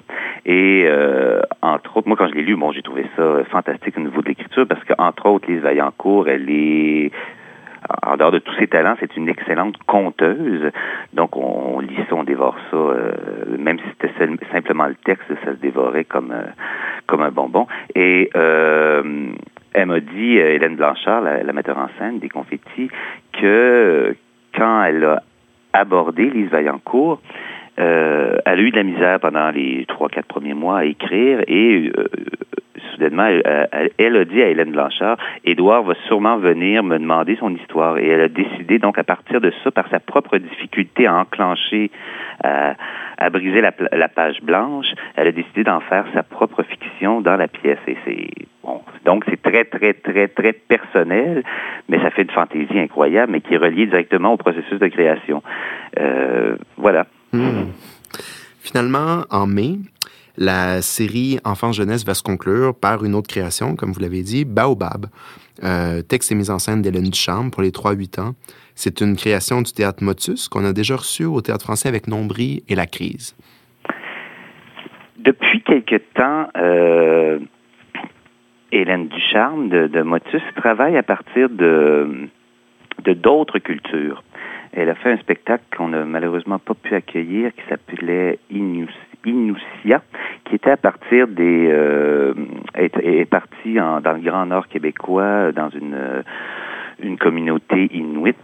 Et 0.46 0.84
euh, 0.86 1.40
entre 1.62 1.98
autres, 1.98 2.08
moi 2.08 2.16
quand 2.16 2.28
je 2.28 2.34
l'ai 2.34 2.42
lu, 2.42 2.56
bon, 2.56 2.72
j'ai 2.72 2.82
trouvé 2.82 3.04
ça 3.16 3.44
fantastique 3.50 3.96
au 3.98 4.00
niveau 4.00 4.22
de 4.22 4.28
l'écriture, 4.28 4.66
parce 4.66 4.82
qu'entre 4.84 5.26
autres, 5.26 5.50
Lise 5.50 5.60
Vaillancourt, 5.60 6.28
elle 6.28 6.48
est 6.48 7.10
en 8.04 8.16
dehors 8.16 8.32
de 8.32 8.38
tous 8.38 8.54
ses 8.54 8.66
talents, 8.66 8.96
c'est 9.00 9.16
une 9.16 9.28
excellente 9.28 9.76
conteuse. 9.86 10.70
Donc, 11.12 11.36
on, 11.36 11.80
lit 11.80 11.96
ça, 12.08 12.16
on 12.16 12.24
dévore 12.24 12.56
ça. 12.70 12.76
Euh, 12.76 13.12
même 13.58 13.78
si 13.78 13.84
c'était 14.00 14.28
simplement 14.52 14.86
le 14.86 14.94
texte, 14.94 15.28
ça 15.44 15.52
se 15.52 15.60
dévorait 15.60 16.04
comme 16.04 16.34
comme 17.06 17.22
un 17.22 17.30
bonbon. 17.30 17.66
Et 17.94 18.30
euh, 18.36 19.30
elle 19.72 19.86
m'a 19.86 20.00
dit, 20.00 20.38
euh, 20.38 20.54
Hélène 20.54 20.76
Blanchard, 20.76 21.22
la, 21.22 21.52
metteur 21.52 21.78
en 21.78 21.88
scène 21.98 22.18
des 22.18 22.28
confettis, 22.28 22.90
que 23.32 24.16
quand 24.54 24.84
elle 24.84 25.04
a 25.04 25.22
abordé 25.72 26.30
Lise 26.30 26.50
Vaillancourt, 26.50 27.20
euh, 27.78 28.38
elle 28.46 28.58
a 28.58 28.62
eu 28.62 28.70
de 28.70 28.76
la 28.76 28.82
misère 28.82 29.20
pendant 29.20 29.50
les 29.50 29.84
trois, 29.86 30.08
quatre 30.08 30.26
premiers 30.26 30.54
mois 30.54 30.78
à 30.78 30.84
écrire 30.84 31.40
et 31.46 31.92
euh, 31.96 32.06
soudainement, 32.96 33.26
elle, 33.98 34.16
a 34.16 34.24
dit 34.24 34.42
à 34.42 34.48
Hélène 34.48 34.72
Blanchard, 34.72 35.18
Édouard 35.44 35.82
va 35.84 35.94
sûrement 36.06 36.38
venir 36.38 36.82
me 36.82 36.98
demander 36.98 37.36
son 37.36 37.54
histoire. 37.54 37.98
Et 37.98 38.08
elle 38.08 38.22
a 38.22 38.28
décidé 38.28 38.78
donc 38.78 38.98
à 38.98 39.04
partir 39.04 39.40
de 39.40 39.52
ça, 39.62 39.70
par 39.70 39.88
sa 39.88 40.00
propre 40.00 40.38
difficulté 40.38 41.06
à 41.06 41.14
enclencher, 41.14 41.90
à, 42.42 43.30
briser 43.30 43.60
la, 43.60 44.08
page 44.08 44.40
blanche, 44.42 44.86
elle 45.16 45.28
a 45.28 45.32
décidé 45.32 45.64
d'en 45.64 45.80
faire 45.80 46.04
sa 46.14 46.22
propre 46.22 46.62
fiction 46.62 47.20
dans 47.20 47.36
la 47.36 47.48
pièce. 47.48 47.78
Et 47.86 47.96
c'est 48.04 48.28
bon, 48.62 48.80
donc 49.04 49.24
c'est 49.28 49.40
très 49.40 49.64
très 49.64 49.94
très 49.94 50.28
très 50.28 50.52
personnel, 50.52 51.42
mais 51.88 51.98
ça 52.00 52.10
fait 52.10 52.22
une 52.22 52.30
fantaisie 52.30 52.78
incroyable, 52.78 53.32
mais 53.32 53.40
qui 53.40 53.54
est 53.54 53.58
reliée 53.58 53.86
directement 53.86 54.32
au 54.32 54.36
processus 54.36 54.78
de 54.78 54.88
création. 54.88 55.42
Euh, 55.98 56.56
voilà. 56.76 57.06
Hmm. 57.32 57.70
Finalement, 58.60 59.22
en 59.30 59.46
mai, 59.46 59.76
la 60.38 60.82
série 60.82 61.38
Enfance-Jeunesse 61.44 62.04
va 62.04 62.14
se 62.14 62.22
conclure 62.22 62.74
par 62.74 63.04
une 63.04 63.14
autre 63.14 63.28
création, 63.28 63.76
comme 63.76 63.92
vous 63.92 64.00
l'avez 64.00 64.22
dit, 64.22 64.44
Baobab. 64.44 65.06
Euh, 65.64 66.02
texte 66.02 66.32
et 66.32 66.34
mise 66.34 66.50
en 66.50 66.58
scène 66.58 66.82
d'Hélène 66.82 67.08
Duchamp 67.08 67.50
pour 67.50 67.62
les 67.62 67.70
3-8 67.70 68.20
ans. 68.20 68.34
C'est 68.74 69.00
une 69.00 69.16
création 69.16 69.62
du 69.62 69.72
théâtre 69.72 70.04
Motus 70.04 70.48
qu'on 70.48 70.64
a 70.66 70.74
déjà 70.74 70.96
reçu 70.96 71.24
au 71.24 71.40
théâtre 71.40 71.64
français 71.64 71.88
avec 71.88 72.08
Nombris 72.08 72.62
et 72.68 72.74
La 72.74 72.86
Crise. 72.86 73.34
Depuis 75.18 75.62
quelque 75.62 75.96
temps, 76.14 76.48
euh, 76.58 77.38
Hélène 78.70 79.08
Ducharme 79.08 79.68
de, 79.68 80.02
Motus 80.02 80.42
travaille 80.56 80.96
à 80.96 81.02
partir 81.02 81.48
de 81.48 82.28
d'autres 83.04 83.58
cultures. 83.58 84.22
Elle 84.72 84.90
a 84.90 84.94
fait 84.94 85.12
un 85.12 85.16
spectacle 85.18 85.64
qu'on 85.76 85.88
n'a 85.88 86.04
malheureusement 86.04 86.58
pas 86.58 86.74
pu 86.74 86.94
accueillir 86.94 87.52
qui 87.54 87.62
s'appelait 87.68 88.38
Inusia, 88.50 90.02
qui 90.44 90.54
était 90.54 90.70
à 90.70 90.76
partir 90.76 91.28
des 91.28 91.68
euh, 91.70 92.34
est, 92.74 92.96
est 92.98 93.24
parti 93.24 93.74
dans 93.74 94.12
le 94.12 94.20
Grand 94.20 94.46
Nord 94.46 94.68
québécois 94.68 95.52
dans 95.52 95.70
une 95.70 95.94
euh, 95.94 96.22
une 97.02 97.18
communauté 97.18 97.88
inuite 97.92 98.36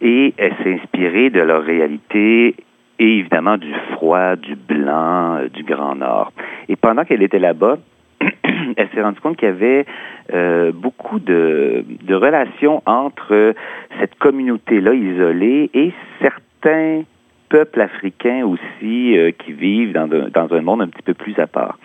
et 0.00 0.34
elle 0.36 0.54
s'est 0.62 0.74
inspirée 0.74 1.30
de 1.30 1.40
leur 1.40 1.62
réalité 1.62 2.56
et 2.98 3.18
évidemment 3.18 3.56
du 3.56 3.72
froid, 3.92 4.36
du 4.36 4.56
blanc, 4.56 5.36
euh, 5.36 5.48
du 5.48 5.62
Grand 5.62 5.94
Nord. 5.94 6.32
Et 6.68 6.76
pendant 6.76 7.04
qu'elle 7.04 7.22
était 7.22 7.38
là-bas, 7.38 7.78
elle 8.76 8.88
s'est 8.94 9.02
rendue 9.02 9.20
compte 9.20 9.36
qu'il 9.36 9.48
y 9.48 9.52
avait 9.52 9.86
euh, 10.32 10.72
beaucoup 10.72 11.18
de, 11.18 11.84
de 12.02 12.14
relations 12.14 12.82
entre 12.86 13.54
cette 13.98 14.14
communauté-là 14.16 14.94
isolée 14.94 15.70
et 15.74 15.92
certains 16.20 17.02
peuples 17.50 17.82
africains 17.82 18.46
aussi 18.46 19.18
euh, 19.18 19.32
qui 19.32 19.52
vivent 19.52 19.92
dans, 19.92 20.08
dans, 20.08 20.54
un 20.54 20.62
monde 20.62 20.82
un 20.82 20.88
petit 20.88 21.02
peu 21.02 21.14
plus 21.14 21.38
à 21.38 21.46
part. 21.46 21.78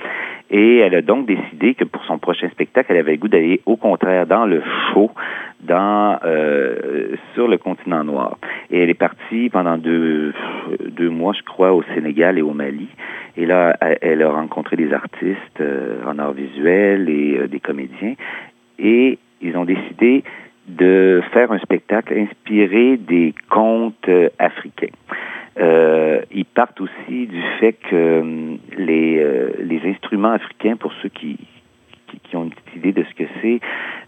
Et 0.50 0.78
elle 0.78 0.96
a 0.96 1.02
donc 1.02 1.26
décidé 1.26 1.74
que 1.74 1.84
pour 1.84 2.06
son 2.06 2.20
prochain 2.20 2.48
spectacle, 2.50 2.92
elle 2.92 3.00
avait 3.00 3.14
le 3.14 3.18
goût 3.18 3.28
d'aller 3.28 3.62
au 3.66 3.76
contraire 3.76 4.28
dans 4.28 4.46
le 4.46 4.62
chaud, 4.94 5.12
dans 5.62 6.20
euh, 6.24 7.16
sur 7.34 7.48
le 7.48 7.58
continent 7.58 8.04
noir. 8.04 8.38
Et 8.70 8.80
elle 8.84 8.90
est 8.90 8.94
partie 8.94 9.50
pendant 9.50 9.78
deux, 9.78 10.34
deux 10.88 11.10
mois, 11.10 11.34
je 11.34 11.42
crois, 11.42 11.74
au 11.74 11.84
Sénégal 11.96 12.38
et 12.38 12.44
au 12.44 12.54
Mali. 12.54 12.88
Et 13.38 13.46
là, 13.46 13.76
elle 14.02 14.22
a 14.22 14.30
rencontré 14.30 14.76
des 14.76 14.94
artistes 14.94 15.62
euh, 15.62 15.98
en 16.06 16.20
art 16.20 16.34
visuel 16.34 17.10
et 17.10 17.40
euh, 17.40 17.48
des 17.48 17.60
comédiens. 17.60 18.14
Et 18.80 19.18
ils 19.42 19.58
ont 19.58 19.66
décidé 19.66 20.24
de 20.68 21.22
faire 21.32 21.52
un 21.52 21.60
spectacle 21.60 22.14
inspiré 22.18 22.98
des 22.98 23.34
contes 23.50 24.08
euh, 24.08 24.30
africains. 24.40 24.94
Euh, 25.58 26.22
ils 26.32 26.46
partent 26.46 26.82
aussi 26.82 27.28
du 27.28 27.42
fait 27.60 27.74
que 27.74 28.58
les, 28.78 29.24
les 29.60 29.82
instruments 29.90 30.32
africains, 30.32 30.76
pour 30.76 30.92
ceux 31.02 31.10
qui, 31.10 31.38
ont 32.36 32.44
une 32.44 32.52
petite 32.52 32.76
idée 32.76 32.92
de 32.92 33.04
ce 33.04 33.14
que 33.16 33.30
c'est, 33.42 33.60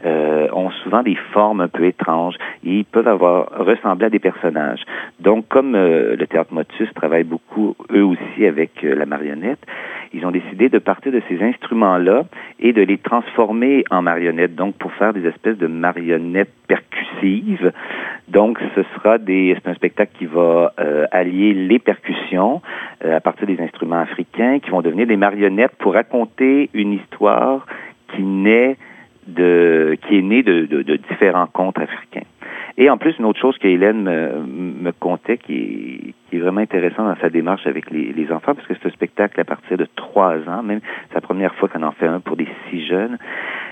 euh, 0.05 0.47
ont 0.53 0.69
souvent 0.83 1.03
des 1.03 1.15
formes 1.33 1.61
un 1.61 1.67
peu 1.67 1.85
étranges. 1.85 2.35
Ils 2.63 2.85
peuvent 2.85 3.07
avoir 3.07 3.49
ressembler 3.57 4.05
à 4.05 4.09
des 4.09 4.19
personnages. 4.19 4.81
Donc, 5.19 5.47
comme 5.47 5.75
euh, 5.75 6.15
le 6.15 6.27
théâtre 6.27 6.53
Motus 6.53 6.93
travaille 6.93 7.23
beaucoup, 7.23 7.75
eux 7.91 8.03
aussi, 8.03 8.45
avec 8.45 8.83
euh, 8.83 8.95
la 8.95 9.05
marionnette, 9.05 9.59
ils 10.13 10.25
ont 10.25 10.31
décidé 10.31 10.69
de 10.69 10.79
partir 10.79 11.11
de 11.11 11.21
ces 11.27 11.41
instruments-là 11.41 12.25
et 12.59 12.73
de 12.73 12.81
les 12.81 12.97
transformer 12.97 13.83
en 13.89 14.01
marionnettes, 14.01 14.55
donc 14.55 14.75
pour 14.75 14.91
faire 14.93 15.13
des 15.13 15.25
espèces 15.27 15.57
de 15.57 15.67
marionnettes 15.67 16.53
percussives. 16.67 17.71
Donc, 18.27 18.59
ce 18.75 18.83
sera 18.95 19.17
des, 19.17 19.55
c'est 19.55 19.69
un 19.69 19.73
spectacle 19.73 20.11
qui 20.17 20.25
va 20.25 20.73
allier 21.11 21.53
les 21.53 21.79
percussions 21.79 22.61
à 23.03 23.19
partir 23.19 23.47
des 23.47 23.59
instruments 23.59 23.99
africains, 23.99 24.59
qui 24.59 24.69
vont 24.69 24.81
devenir 24.81 25.07
des 25.07 25.17
marionnettes 25.17 25.75
pour 25.77 25.93
raconter 25.93 26.69
une 26.73 26.93
histoire 26.93 27.65
qui 28.13 28.23
naît 28.23 28.77
de, 29.27 29.97
qui 30.07 30.19
est 30.19 30.21
né 30.21 30.43
de, 30.43 30.65
de, 30.65 30.95
différents 30.95 31.47
contes 31.47 31.77
africains. 31.79 32.25
Et 32.77 32.89
en 32.89 32.97
plus, 32.97 33.17
une 33.17 33.25
autre 33.25 33.39
chose 33.39 33.57
que 33.57 33.67
Hélène 33.67 34.03
me, 34.03 34.43
me 34.81 34.91
contait 34.91 35.37
qui 35.37 35.53
est, 35.53 36.13
qui 36.29 36.37
est 36.37 36.39
vraiment 36.39 36.61
intéressant 36.61 37.03
dans 37.03 37.15
sa 37.17 37.29
démarche 37.29 37.65
avec 37.65 37.89
les, 37.89 38.13
les 38.13 38.31
enfants, 38.31 38.53
parce 38.53 38.67
que 38.67 38.75
c'est 38.75 38.87
un 38.87 38.91
spectacle 38.91 39.39
à 39.41 39.43
partir 39.43 39.77
de 39.77 39.87
trois 39.95 40.37
ans, 40.47 40.63
même 40.63 40.79
sa 41.13 41.19
première 41.19 41.53
fois 41.55 41.69
qu'elle 41.69 41.83
en 41.83 41.91
fait 41.91 42.07
un 42.07 42.19
pour 42.19 42.37
des 42.37 42.47
si 42.69 42.85
jeunes. 42.85 43.17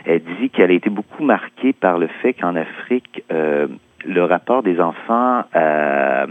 Elle 0.06 0.22
dit 0.40 0.50
qu'elle 0.50 0.72
a 0.72 0.74
été 0.74 0.90
beaucoup 0.90 1.24
marquée 1.24 1.74
par 1.74 2.00
le 2.00 2.08
fait 2.22 2.34
qu'en 2.34 2.56
Afrique, 2.56 3.24
euh, 3.32 3.68
le 4.06 4.24
rapport 4.24 4.64
des 4.64 4.80
enfants 4.80 5.44
à, 5.54 6.26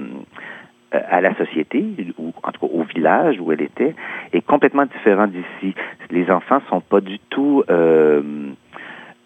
à 1.11 1.21
la 1.21 1.35
société, 1.35 1.85
ou 2.19 2.33
en 2.43 2.53
tout 2.53 2.67
cas 2.67 2.73
au 2.73 2.83
village 2.83 3.37
où 3.41 3.53
elle 3.53 3.63
était, 3.63 3.95
est 4.33 4.47
complètement 4.47 4.87
différent 4.87 5.27
d'ici. 5.27 5.75
Les 6.11 6.31
enfants 6.31 6.61
sont 6.69 6.81
pas 6.81 7.01
du 7.01 7.19
tout 7.31 7.63
euh, 7.71 8.23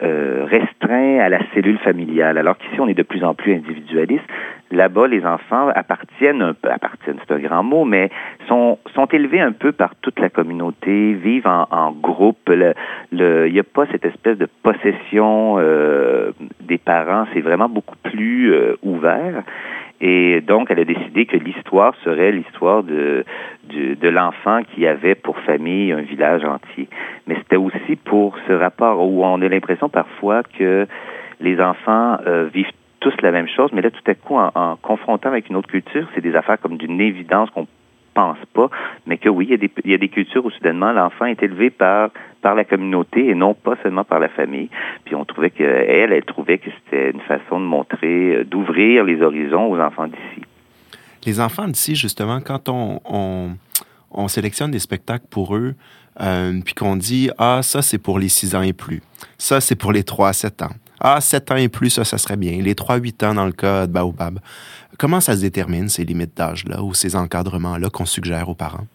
euh, 0.01 0.45
restreints 0.45 1.19
à 1.19 1.27
la 1.27 1.39
cellule 1.53 1.77
familiale, 1.79 2.37
alors 2.37 2.57
qu'ici 2.57 2.79
on 2.79 2.87
est 2.87 2.93
de 2.93 3.03
plus 3.03 3.23
en 3.23 3.33
plus 3.33 3.53
individualiste. 3.53 4.23
Là-bas, 4.71 5.07
les 5.07 5.25
enfants 5.25 5.67
appartiennent 5.75 6.41
un 6.41 6.53
peu, 6.53 6.69
appartiennent, 6.69 7.17
c'est 7.27 7.33
un 7.33 7.39
grand 7.39 7.63
mot, 7.63 7.83
mais 7.85 8.09
sont, 8.47 8.77
sont 8.95 9.07
élevés 9.07 9.41
un 9.41 9.51
peu 9.51 9.71
par 9.71 9.95
toute 9.95 10.19
la 10.19 10.29
communauté, 10.29 11.13
vivent 11.13 11.47
en, 11.47 11.67
en 11.71 11.91
groupe. 11.91 12.37
Il 12.47 12.73
le, 13.11 13.49
n'y 13.49 13.59
a 13.59 13.63
pas 13.63 13.87
cette 13.91 14.05
espèce 14.05 14.37
de 14.37 14.47
possession 14.63 15.55
euh, 15.57 16.31
des 16.61 16.77
parents, 16.77 17.25
c'est 17.33 17.41
vraiment 17.41 17.67
beaucoup 17.67 17.97
plus 18.03 18.53
euh, 18.53 18.75
ouvert. 18.83 19.43
Et 20.01 20.41
donc, 20.41 20.71
elle 20.71 20.79
a 20.79 20.85
décidé 20.85 21.25
que 21.25 21.35
l'histoire 21.35 21.93
serait 22.03 22.31
l'histoire 22.31 22.83
de, 22.83 23.25
de, 23.67 24.09
l'enfant 24.09 24.61
qui 24.63 24.87
avait 24.87 25.15
pour 25.15 25.37
famille 25.39 25.91
un 25.91 26.01
village 26.01 26.45
entier. 26.45 26.87
Mais 27.27 27.35
c'était 27.35 27.57
aussi 27.57 27.97
pour 27.97 28.37
ce 28.47 28.53
rapport 28.53 29.05
où 29.05 29.25
on 29.25 29.41
a 29.41 29.47
l'impression 29.47 29.89
parfois 29.89 30.43
que 30.43 30.87
les 31.41 31.59
enfants 31.59 32.17
euh, 32.25 32.49
vivent 32.53 32.71
tous 33.01 33.13
la 33.21 33.31
même 33.31 33.47
chose, 33.47 33.71
mais 33.73 33.81
là, 33.81 33.91
tout 33.91 34.11
à 34.11 34.13
coup, 34.13 34.35
en, 34.35 34.51
en 34.55 34.75
confrontant 34.75 35.29
avec 35.29 35.49
une 35.49 35.55
autre 35.55 35.69
culture, 35.69 36.05
c'est 36.13 36.21
des 36.21 36.35
affaires 36.35 36.59
comme 36.59 36.77
d'une 36.77 36.99
évidence 36.99 37.49
qu'on 37.49 37.65
pas, 38.53 38.69
mais 39.05 39.17
que 39.17 39.29
oui, 39.29 39.45
il 39.49 39.91
y 39.91 39.93
a 39.93 39.97
des, 39.97 40.09
cultures 40.09 40.45
où 40.45 40.51
soudainement 40.51 40.91
l'enfant 40.91 41.25
est 41.25 41.41
élevé 41.43 41.69
par 41.69 42.09
par 42.41 42.55
la 42.55 42.63
communauté 42.63 43.27
et 43.27 43.35
non 43.35 43.53
pas 43.53 43.75
seulement 43.83 44.05
par 44.05 44.19
la 44.19 44.29
famille. 44.29 44.69
Puis 45.05 45.15
on 45.15 45.25
trouvait 45.25 45.49
que 45.49 45.63
elle, 45.63 46.23
trouvait 46.23 46.57
que 46.57 46.69
c'était 46.71 47.11
une 47.11 47.21
façon 47.21 47.59
de 47.59 47.65
montrer, 47.65 48.35
euh, 48.35 48.43
d'ouvrir 48.45 49.03
les 49.03 49.21
horizons 49.21 49.65
aux 49.65 49.79
enfants 49.79 50.07
d'ici. 50.07 50.45
Les 51.25 51.41
enfants 51.41 51.67
d'ici, 51.67 51.95
justement, 51.95 52.39
quand 52.39 52.69
on, 52.69 53.01
on, 53.03 53.49
on, 54.11 54.27
sélectionne 54.29 54.71
des 54.71 54.79
spectacles 54.79 55.25
pour 55.29 55.55
eux, 55.55 55.75
euh, 56.21 56.53
puis 56.63 56.73
qu'on 56.73 56.95
dit 56.95 57.29
ah 57.37 57.59
ça 57.61 57.81
c'est 57.81 57.97
pour 57.97 58.19
les 58.19 58.29
6 58.29 58.55
ans 58.55 58.61
et 58.61 58.73
plus, 58.73 59.01
ça 59.37 59.59
c'est 59.59 59.75
pour 59.75 59.91
les 59.91 60.03
3 60.03 60.29
à 60.29 60.33
7 60.33 60.61
ans. 60.61 60.75
Ah, 61.01 61.21
7 61.21 61.51
ans 61.51 61.55
et 61.55 61.69
plus, 61.69 61.89
ça, 61.89 62.03
ça 62.03 62.17
serait 62.17 62.37
bien. 62.37 62.61
Les 62.61 62.73
3-8 62.73 63.25
ans 63.25 63.33
dans 63.33 63.45
le 63.45 63.51
cas 63.51 63.87
de 63.87 63.91
Baobab. 63.91 64.39
Comment 64.97 65.19
ça 65.19 65.35
se 65.35 65.41
détermine, 65.41 65.87
ces 65.87 66.03
limites 66.03 66.35
d'âge-là 66.35 66.83
ou 66.83 66.93
ces 66.93 67.15
encadrements-là 67.15 67.89
qu'on 67.89 68.05
suggère 68.05 68.49
aux 68.49 68.55
parents? 68.55 68.85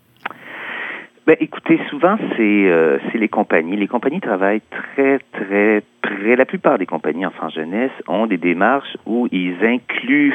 Ben, 1.26 1.36
écoutez, 1.40 1.80
souvent, 1.88 2.16
c'est 2.36 2.68
euh, 2.68 2.98
les 3.14 3.28
compagnies. 3.28 3.76
Les 3.76 3.88
compagnies 3.88 4.20
travaillent 4.20 4.60
très, 4.70 5.18
très, 5.32 5.82
très... 6.02 6.36
La 6.36 6.44
plupart 6.44 6.76
des 6.78 6.84
compagnies 6.84 7.24
enfants-jeunesse 7.24 7.92
ont 8.06 8.26
des 8.26 8.36
démarches 8.36 8.94
où 9.06 9.26
ils 9.32 9.56
incluent 9.64 10.34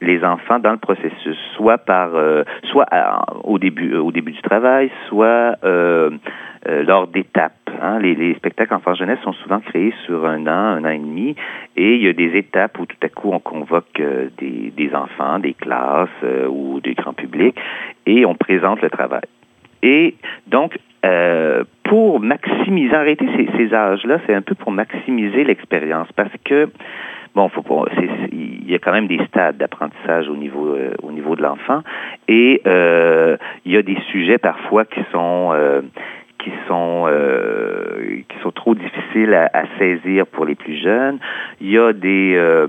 les 0.00 0.24
enfants 0.24 0.58
dans 0.58 0.72
le 0.72 0.78
processus, 0.78 1.36
soit 1.56 1.78
par, 1.78 2.14
euh, 2.14 2.44
soit 2.64 2.86
au 3.44 3.58
début, 3.58 3.94
euh, 3.94 4.02
au 4.02 4.12
début 4.12 4.32
du 4.32 4.42
travail, 4.42 4.90
soit 5.08 5.56
euh, 5.64 6.10
euh, 6.66 6.82
lors 6.82 7.06
d'étapes. 7.08 7.52
Hein. 7.82 7.98
Les, 7.98 8.14
les, 8.14 8.34
spectacles 8.36 8.72
enfants 8.72 8.94
jeunesse 8.94 9.18
sont 9.22 9.34
souvent 9.34 9.60
créés 9.60 9.92
sur 10.06 10.24
un 10.24 10.46
an, 10.46 10.78
un 10.78 10.84
an 10.84 10.88
et 10.88 10.98
demi, 10.98 11.36
et 11.76 11.96
il 11.96 12.02
y 12.02 12.08
a 12.08 12.14
des 12.14 12.38
étapes 12.38 12.78
où 12.78 12.86
tout 12.86 12.96
à 13.02 13.08
coup 13.10 13.32
on 13.32 13.38
convoque 13.38 14.00
euh, 14.00 14.28
des, 14.38 14.72
des, 14.74 14.94
enfants, 14.94 15.38
des 15.38 15.52
classes 15.52 16.08
euh, 16.22 16.46
ou 16.48 16.80
des 16.80 16.94
grands 16.94 17.12
publics, 17.12 17.54
et 18.06 18.24
on 18.24 18.34
présente 18.34 18.80
le 18.80 18.88
travail. 18.88 19.24
Et 19.82 20.14
donc, 20.46 20.78
pour 21.82 22.18
maximiser, 22.18 22.94
arrêter 22.94 23.28
ces, 23.36 23.46
ces 23.58 23.74
âges-là, 23.74 24.20
c'est 24.26 24.32
un 24.32 24.40
peu 24.40 24.54
pour 24.54 24.72
maximiser 24.72 25.44
l'expérience, 25.44 26.08
parce 26.16 26.32
que 26.46 26.70
bon, 27.34 27.48
faut 27.48 27.64
il 28.32 28.70
y 28.70 28.74
a 28.74 28.78
quand 28.78 28.92
même 28.92 29.06
des 29.06 29.24
stades 29.26 29.56
d'apprentissage 29.56 30.28
au 30.28 30.36
niveau 30.36 30.74
euh, 30.74 30.94
au 31.02 31.12
niveau 31.12 31.36
de 31.36 31.42
l'enfant 31.42 31.82
et 32.28 32.62
euh, 32.66 33.36
il 33.64 33.72
y 33.72 33.76
a 33.76 33.82
des 33.82 33.98
sujets 34.10 34.38
parfois 34.38 34.84
qui 34.84 35.00
sont 35.12 35.50
euh, 35.52 35.82
qui 36.38 36.50
sont 36.68 37.04
euh, 37.08 38.22
qui 38.28 38.38
sont 38.42 38.50
trop 38.50 38.74
difficiles 38.74 39.34
à, 39.34 39.50
à, 39.52 39.64
saisir 39.78 40.26
pour 40.26 40.44
les 40.44 40.54
plus 40.54 40.76
jeunes. 40.76 41.18
Il 41.60 41.70
y 41.70 41.78
a 41.78 41.92
des 41.92 42.34
euh, 42.36 42.66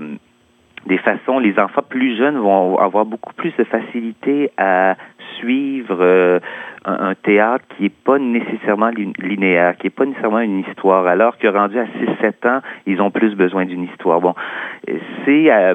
des 0.86 0.98
façons, 0.98 1.38
les 1.38 1.58
enfants 1.58 1.82
plus 1.88 2.16
jeunes 2.16 2.38
vont 2.38 2.78
avoir 2.78 3.04
beaucoup 3.04 3.34
plus 3.34 3.52
de 3.56 3.64
facilité 3.64 4.50
à 4.56 4.96
suivre 5.38 5.98
euh, 6.00 6.38
un, 6.84 7.10
un, 7.10 7.14
théâtre 7.14 7.64
qui 7.76 7.84
n'est 7.84 7.88
pas 7.88 8.18
nécessairement 8.18 8.90
linéaire, 9.18 9.76
qui 9.76 9.86
n'est 9.86 9.90
pas 9.90 10.06
nécessairement 10.06 10.40
une 10.40 10.60
histoire, 10.60 11.06
alors 11.06 11.36
que 11.38 11.48
rendu 11.48 11.78
à 11.78 11.84
6-7 11.84 12.48
ans, 12.48 12.60
ils 12.86 13.00
ont 13.00 13.10
plus 13.10 13.34
besoin 13.34 13.64
d'une 13.64 13.84
histoire. 13.84 14.20
Bon, 14.20 14.34
c'est 15.24 15.50
euh, 15.50 15.74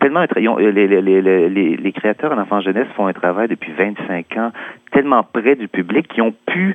tellement 0.00 0.24
les, 0.40 1.76
les, 1.76 1.92
créateurs 1.92 2.32
en 2.32 2.38
enfants 2.38 2.60
jeunesse 2.60 2.88
font 2.96 3.06
un 3.06 3.12
travail 3.12 3.48
depuis 3.48 3.72
25 3.72 4.36
ans 4.38 4.52
tellement 4.92 5.22
près 5.22 5.56
du 5.56 5.68
public 5.68 6.08
qu'ils 6.08 6.22
ont 6.22 6.34
pu, 6.46 6.74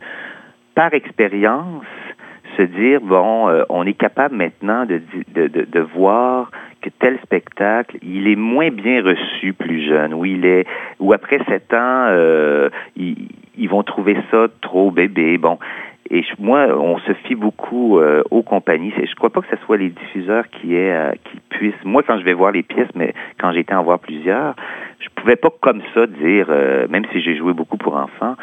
par 0.75 0.93
expérience, 0.93 1.85
se 2.57 2.61
dire 2.63 3.01
bon, 3.01 3.49
euh, 3.49 3.63
on 3.69 3.85
est 3.85 3.93
capable 3.93 4.35
maintenant 4.35 4.85
de, 4.85 5.79
voir 5.95 6.51
que 6.81 6.89
tel 6.99 7.17
spectacle, 7.23 7.97
il 8.01 8.27
est 8.27 8.35
moins 8.35 8.69
bien 8.69 9.03
reçu 9.03 9.53
plus 9.53 9.87
jeune, 9.87 10.13
ou 10.13 10.25
il 10.25 10.45
est, 10.45 10.65
ou 10.99 11.13
après 11.13 11.39
sept 11.47 11.73
ans, 11.73 12.07
euh, 12.09 12.69
ils, 12.95 13.69
vont 13.69 13.83
trouver 13.83 14.17
ça 14.31 14.47
trop 14.61 14.91
bébé. 14.91 15.37
Bon, 15.37 15.57
et 16.09 16.23
moi, 16.39 16.67
on 16.77 16.99
se 16.99 17.13
fie 17.25 17.35
beaucoup 17.35 17.99
euh, 17.99 18.21
aux 18.29 18.43
compagnies. 18.43 18.93
Je 18.97 19.15
crois 19.15 19.31
pas 19.31 19.41
que 19.41 19.55
ce 19.55 19.63
soit 19.65 19.77
les 19.77 19.89
diffuseurs 19.89 20.47
qui 20.49 20.75
aient, 20.75 21.17
qui 21.23 21.39
puissent. 21.49 21.83
Moi, 21.83 22.03
quand 22.03 22.19
je 22.19 22.23
vais 22.23 22.33
voir 22.33 22.51
les 22.51 22.63
pièces, 22.63 22.93
mais 22.95 23.13
quand 23.39 23.51
j'étais 23.51 23.73
en 23.73 23.83
voir 23.83 23.99
plusieurs, 23.99 24.55
je 24.99 25.09
pouvais 25.15 25.35
pas 25.35 25.49
comme 25.61 25.81
ça 25.93 26.05
dire, 26.05 26.47
même 26.89 27.05
si 27.11 27.21
j'ai 27.21 27.35
joué 27.35 27.53
beaucoup 27.53 27.77
pour 27.77 27.95
enfants. 27.95 28.35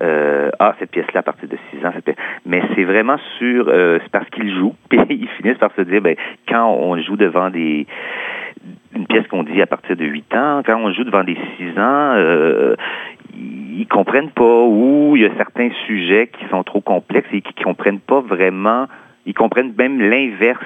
Euh, 0.00 0.50
ah 0.60 0.76
cette 0.78 0.92
pièce-là 0.92 1.20
à 1.20 1.22
partir 1.24 1.48
de 1.48 1.56
6 1.72 1.84
ans, 1.84 1.90
mais 2.46 2.62
c'est 2.76 2.84
vraiment 2.84 3.16
sur 3.38 3.66
euh, 3.66 3.98
c'est 4.00 4.12
parce 4.12 4.30
qu'ils 4.30 4.54
jouent, 4.56 4.76
puis 4.88 5.00
ils 5.10 5.28
finissent 5.28 5.58
par 5.58 5.72
se 5.74 5.80
dire 5.80 6.00
ben 6.00 6.14
quand 6.48 6.70
on 6.70 7.00
joue 7.02 7.16
devant 7.16 7.50
des 7.50 7.84
une 8.94 9.06
pièce 9.08 9.26
qu'on 9.26 9.42
dit 9.42 9.60
à 9.60 9.66
partir 9.66 9.96
de 9.96 10.04
8 10.04 10.34
ans, 10.34 10.62
quand 10.64 10.76
on 10.76 10.92
joue 10.92 11.02
devant 11.02 11.24
des 11.24 11.36
6 11.56 11.70
ans, 11.80 12.12
euh, 12.14 12.76
ils 13.34 13.88
comprennent 13.88 14.30
pas 14.30 14.62
ou 14.66 15.16
il 15.16 15.22
y 15.22 15.26
a 15.26 15.34
certains 15.36 15.70
sujets 15.86 16.28
qui 16.28 16.48
sont 16.48 16.62
trop 16.62 16.80
complexes 16.80 17.28
et 17.32 17.40
qui 17.40 17.54
comprennent 17.54 18.00
pas 18.00 18.20
vraiment, 18.20 18.86
ils 19.26 19.34
comprennent 19.34 19.74
même 19.76 20.00
l'inverse 20.00 20.64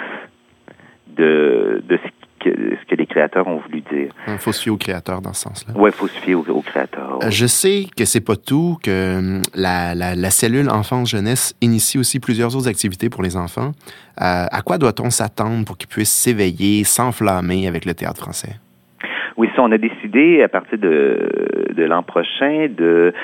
de, 1.16 1.82
de 1.88 1.96
ce 1.96 2.21
que, 2.42 2.50
ce 2.50 2.86
que 2.88 2.94
les 2.96 3.06
créateurs 3.06 3.46
ont 3.46 3.58
voulu 3.58 3.82
dire. 3.92 4.12
Il 4.28 4.38
faut 4.38 4.52
se 4.52 4.62
fier 4.62 4.70
aux 4.70 4.76
créateurs 4.76 5.20
dans 5.20 5.32
ce 5.32 5.42
sens-là. 5.42 5.74
Oui, 5.76 5.90
il 5.92 5.96
faut 5.96 6.08
se 6.08 6.18
fier 6.20 6.34
aux, 6.34 6.44
aux 6.48 6.62
créateurs. 6.62 7.18
Ouais. 7.22 7.30
Je 7.30 7.46
sais 7.46 7.86
que 7.96 8.04
c'est 8.04 8.20
pas 8.20 8.36
tout, 8.36 8.78
que 8.82 9.40
la, 9.54 9.94
la, 9.94 10.14
la 10.14 10.30
cellule 10.30 10.68
enfance-jeunesse 10.70 11.54
initie 11.60 11.98
aussi 11.98 12.20
plusieurs 12.20 12.56
autres 12.56 12.68
activités 12.68 13.08
pour 13.10 13.22
les 13.22 13.36
enfants. 13.36 13.72
Euh, 14.20 14.46
à 14.50 14.62
quoi 14.62 14.78
doit-on 14.78 15.10
s'attendre 15.10 15.64
pour 15.64 15.78
qu'ils 15.78 15.88
puissent 15.88 16.12
s'éveiller, 16.12 16.84
s'enflammer 16.84 17.66
avec 17.66 17.84
le 17.84 17.94
théâtre 17.94 18.20
français? 18.20 18.56
Oui, 19.36 19.48
ça, 19.56 19.62
on 19.62 19.72
a 19.72 19.78
décidé 19.78 20.42
à 20.42 20.48
partir 20.48 20.78
de, 20.78 21.72
de 21.74 21.84
l'an 21.84 22.02
prochain 22.02 22.68
de 22.68 23.14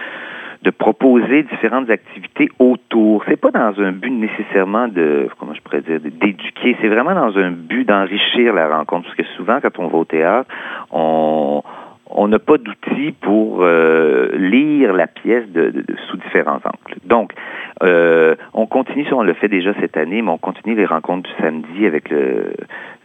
de 0.63 0.71
proposer 0.71 1.45
différentes 1.45 1.91
activités 1.91 2.49
autour. 2.59 3.25
C'est 3.29 3.41
pas 3.41 3.51
dans 3.51 3.81
un 3.81 3.93
but 3.93 4.11
nécessairement 4.11 4.89
de, 4.89 5.29
comment 5.39 5.55
je 5.55 5.61
pourrais 5.61 5.83
dire, 5.83 6.01
d'éduquer. 6.01 6.77
C'est 6.81 6.89
vraiment 6.89 7.15
dans 7.15 7.37
un 7.39 7.51
but 7.51 7.85
d'enrichir 7.85 8.53
la 8.55 8.69
rencontre. 8.69 9.07
Parce 9.07 9.17
que 9.17 9.37
souvent, 9.37 9.61
quand 9.61 9.79
on 9.79 9.89
va 9.89 9.99
au 9.99 10.05
théâtre, 10.05 10.51
on 10.91 11.63
on 12.11 12.29
n'a 12.29 12.39
pas 12.39 12.57
d'outils 12.57 13.13
pour 13.21 13.59
euh, 13.61 14.31
lire 14.35 14.93
la 14.93 15.07
pièce 15.07 15.47
de, 15.51 15.71
de, 15.71 15.83
de, 15.83 15.97
sous 16.09 16.17
différents 16.17 16.57
angles. 16.65 16.99
Donc, 17.05 17.33
euh, 17.83 18.35
on 18.55 18.67
continue, 18.67 19.07
on 19.13 19.23
le 19.23 19.35
fait 19.35 19.49
déjà 19.49 19.75
cette 19.81 19.97
année, 19.97 20.23
mais 20.23 20.31
on 20.31 20.39
continue 20.39 20.75
les 20.75 20.87
rencontres 20.87 21.29
du 21.29 21.43
samedi 21.43 21.87
avec 21.87 22.09
le, 22.11 22.55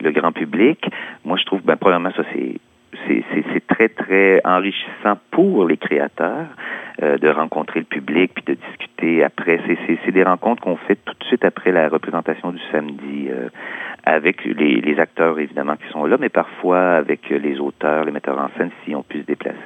le 0.02 0.12
grand 0.12 0.32
public. 0.32 0.90
Moi, 1.26 1.38
je 1.38 1.46
trouve, 1.46 1.62
ben, 1.64 1.76
premièrement, 1.76 2.12
ça 2.16 2.24
c'est 2.34 2.60
c'est 3.08 3.68
très, 3.68 3.90
très 3.90 4.42
enrichissant 4.46 5.18
pour 5.32 5.68
les 5.68 5.78
créateurs 5.78 6.48
euh, 7.02 7.18
de 7.18 7.28
rencontrer 7.28 7.80
le 7.80 7.86
public 7.86 8.32
puis 8.36 8.44
de 8.46 8.54
discuter 8.54 9.24
après. 9.24 9.60
C'est 10.06 10.12
des 10.12 10.24
rencontres 10.24 10.62
qu'on 10.62 10.78
fait 10.78 10.98
tout 11.04 11.14
de 11.20 11.24
suite 11.26 11.44
après 11.44 11.72
la 11.72 11.90
représentation 11.90 12.52
du 12.52 12.62
samedi 12.72 13.30
euh, 13.30 13.50
avec 14.06 14.44
les, 14.46 14.82
les, 14.82 15.00
acteurs, 15.00 15.40
évidemment, 15.40 15.76
qui 15.76 15.92
sont 15.92 16.06
là, 16.06 16.18
mais 16.20 16.30
parfois 16.30 16.96
avec 16.96 17.30
les 17.30 17.60
auteurs, 17.60 18.06
les 18.06 18.12
metteurs 18.12 18.38
en 18.38 18.50
scène, 18.58 18.70
si 18.86 18.94
on 18.94 19.02
peut 19.02 19.20
se 19.20 19.26
déplacer. 19.26 19.58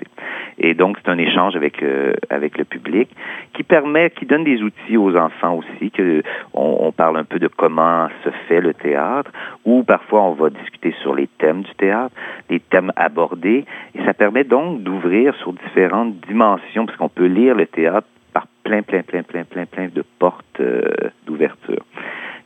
Et 0.60 0.74
donc, 0.74 0.98
c'est 1.04 1.12
un 1.12 1.18
échange 1.18 1.56
avec, 1.56 1.84
euh, 1.84 2.14
avec 2.30 2.58
le 2.58 2.64
public 2.64 3.10
qui 3.54 3.64
permet, 3.64 4.10
qui 4.12 4.26
donne 4.26 4.44
des 4.44 4.62
outils 4.62 4.96
aux 4.96 5.16
enfants 5.16 5.56
aussi, 5.56 5.92
que 5.92 6.24
on, 6.54 6.78
on 6.82 6.92
parle 6.92 7.18
un 7.18 7.24
peu 7.24 7.40
de 7.40 7.48
comment 7.48 8.08
se 8.24 8.30
fait 8.48 8.62
le 8.62 8.74
théâtre, 8.74 9.32
ou 9.66 9.84
parfois 9.84 10.24
on 10.24 10.32
va 10.32 10.50
discuter 10.50 10.96
sur 11.02 11.14
les 11.14 11.28
thèmes 11.40 11.64
du 11.64 11.76
théâtre, 11.76 12.16
les 12.50 12.60
thèmes 12.60 12.92
abordés, 12.96 13.17
et 13.46 13.66
ça 14.06 14.14
permet 14.14 14.44
donc 14.44 14.84
d'ouvrir 14.84 15.36
sur 15.36 15.54
différentes 15.54 16.16
dimensions, 16.28 16.86
parce 16.86 16.98
qu'on 16.98 17.10
peut 17.10 17.26
lire 17.26 17.56
le 17.56 17.66
théâtre 17.66 18.08
par 18.34 18.48
plein, 18.64 18.82
plein, 18.82 19.02
plein, 19.02 19.24
plein, 19.24 19.44
plein, 19.44 19.66
plein 19.66 19.88
de 19.88 20.04
portes 20.20 20.60
euh, 20.60 20.84
d'ouverture. 21.26 21.84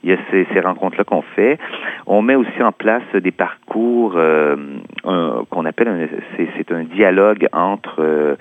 Il 0.04 0.10
y 0.10 0.14
a 0.14 0.18
ces, 0.32 0.48
ces 0.54 0.60
rencontres-là 0.60 1.04
qu'on 1.04 1.22
fait. 1.22 1.60
On 2.08 2.22
met 2.22 2.36
aussi 2.36 2.64
en 2.64 2.72
place 2.72 3.04
des 3.14 3.32
parcours 3.32 4.14
euh, 4.16 4.56
qu'on 5.04 5.66
appelle 5.66 6.10
c'est 6.38 6.72
un 6.72 6.84
dialogue 6.84 7.48
entre 7.54 8.38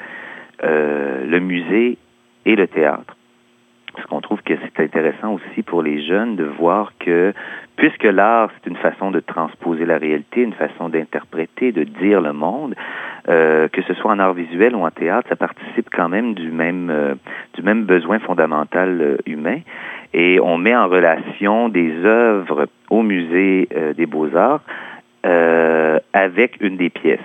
le 0.63 1.39
musée 1.39 1.99
et 2.47 2.57
le 2.57 2.67
théâtre. 2.67 3.15
Qu'on 4.11 4.21
trouve 4.21 4.43
que 4.43 4.55
c'est 4.61 4.83
intéressant 4.83 5.35
aussi 5.35 5.63
pour 5.63 5.85
les 5.85 6.05
jeunes 6.05 6.35
de 6.35 6.43
voir 6.43 6.93
que, 6.99 7.33
puisque 7.77 8.03
l'art, 8.03 8.51
c'est 8.55 8.69
une 8.69 8.77
façon 8.77 9.13
de 9.13 9.21
transposer 9.21 9.87
la 9.87 9.99
réalité, 9.99 10.43
une 10.43 10.53
façon 10.53 10.89
d'interpréter, 10.89 11.71
de 11.71 11.85
dire 11.85 12.21
le 12.21 12.33
monde, 12.33 12.75
euh, 13.29 13.69
que 13.69 13.83
ce 13.83 13.95
soit 13.95 14.11
en 14.11 14.19
art 14.19 14.35
visuel 14.35 14.75
ou 14.75 14.85
en 14.85 14.91
théâtre, 14.91 15.29
ça 15.29 15.37
participe 15.37 15.89
quand 15.93 16.09
même 16.09 16.35
du 16.35 16.51
même, 16.51 16.91
euh, 16.91 17.15
besoin 17.85 18.19
fondamental 18.19 19.01
euh, 19.01 19.17
humain. 19.27 19.61
Et 20.13 20.41
on 20.41 20.59
met 20.59 20.75
en 20.75 20.89
relation 20.89 21.69
des 21.69 21.93
œuvres 22.05 22.67
au 22.91 23.03
musée 23.03 23.69
des 23.97 24.07
beaux-arts 24.07 24.63
avec 25.23 26.57
une 26.61 26.77
des 26.77 26.91
pièces. 26.91 27.21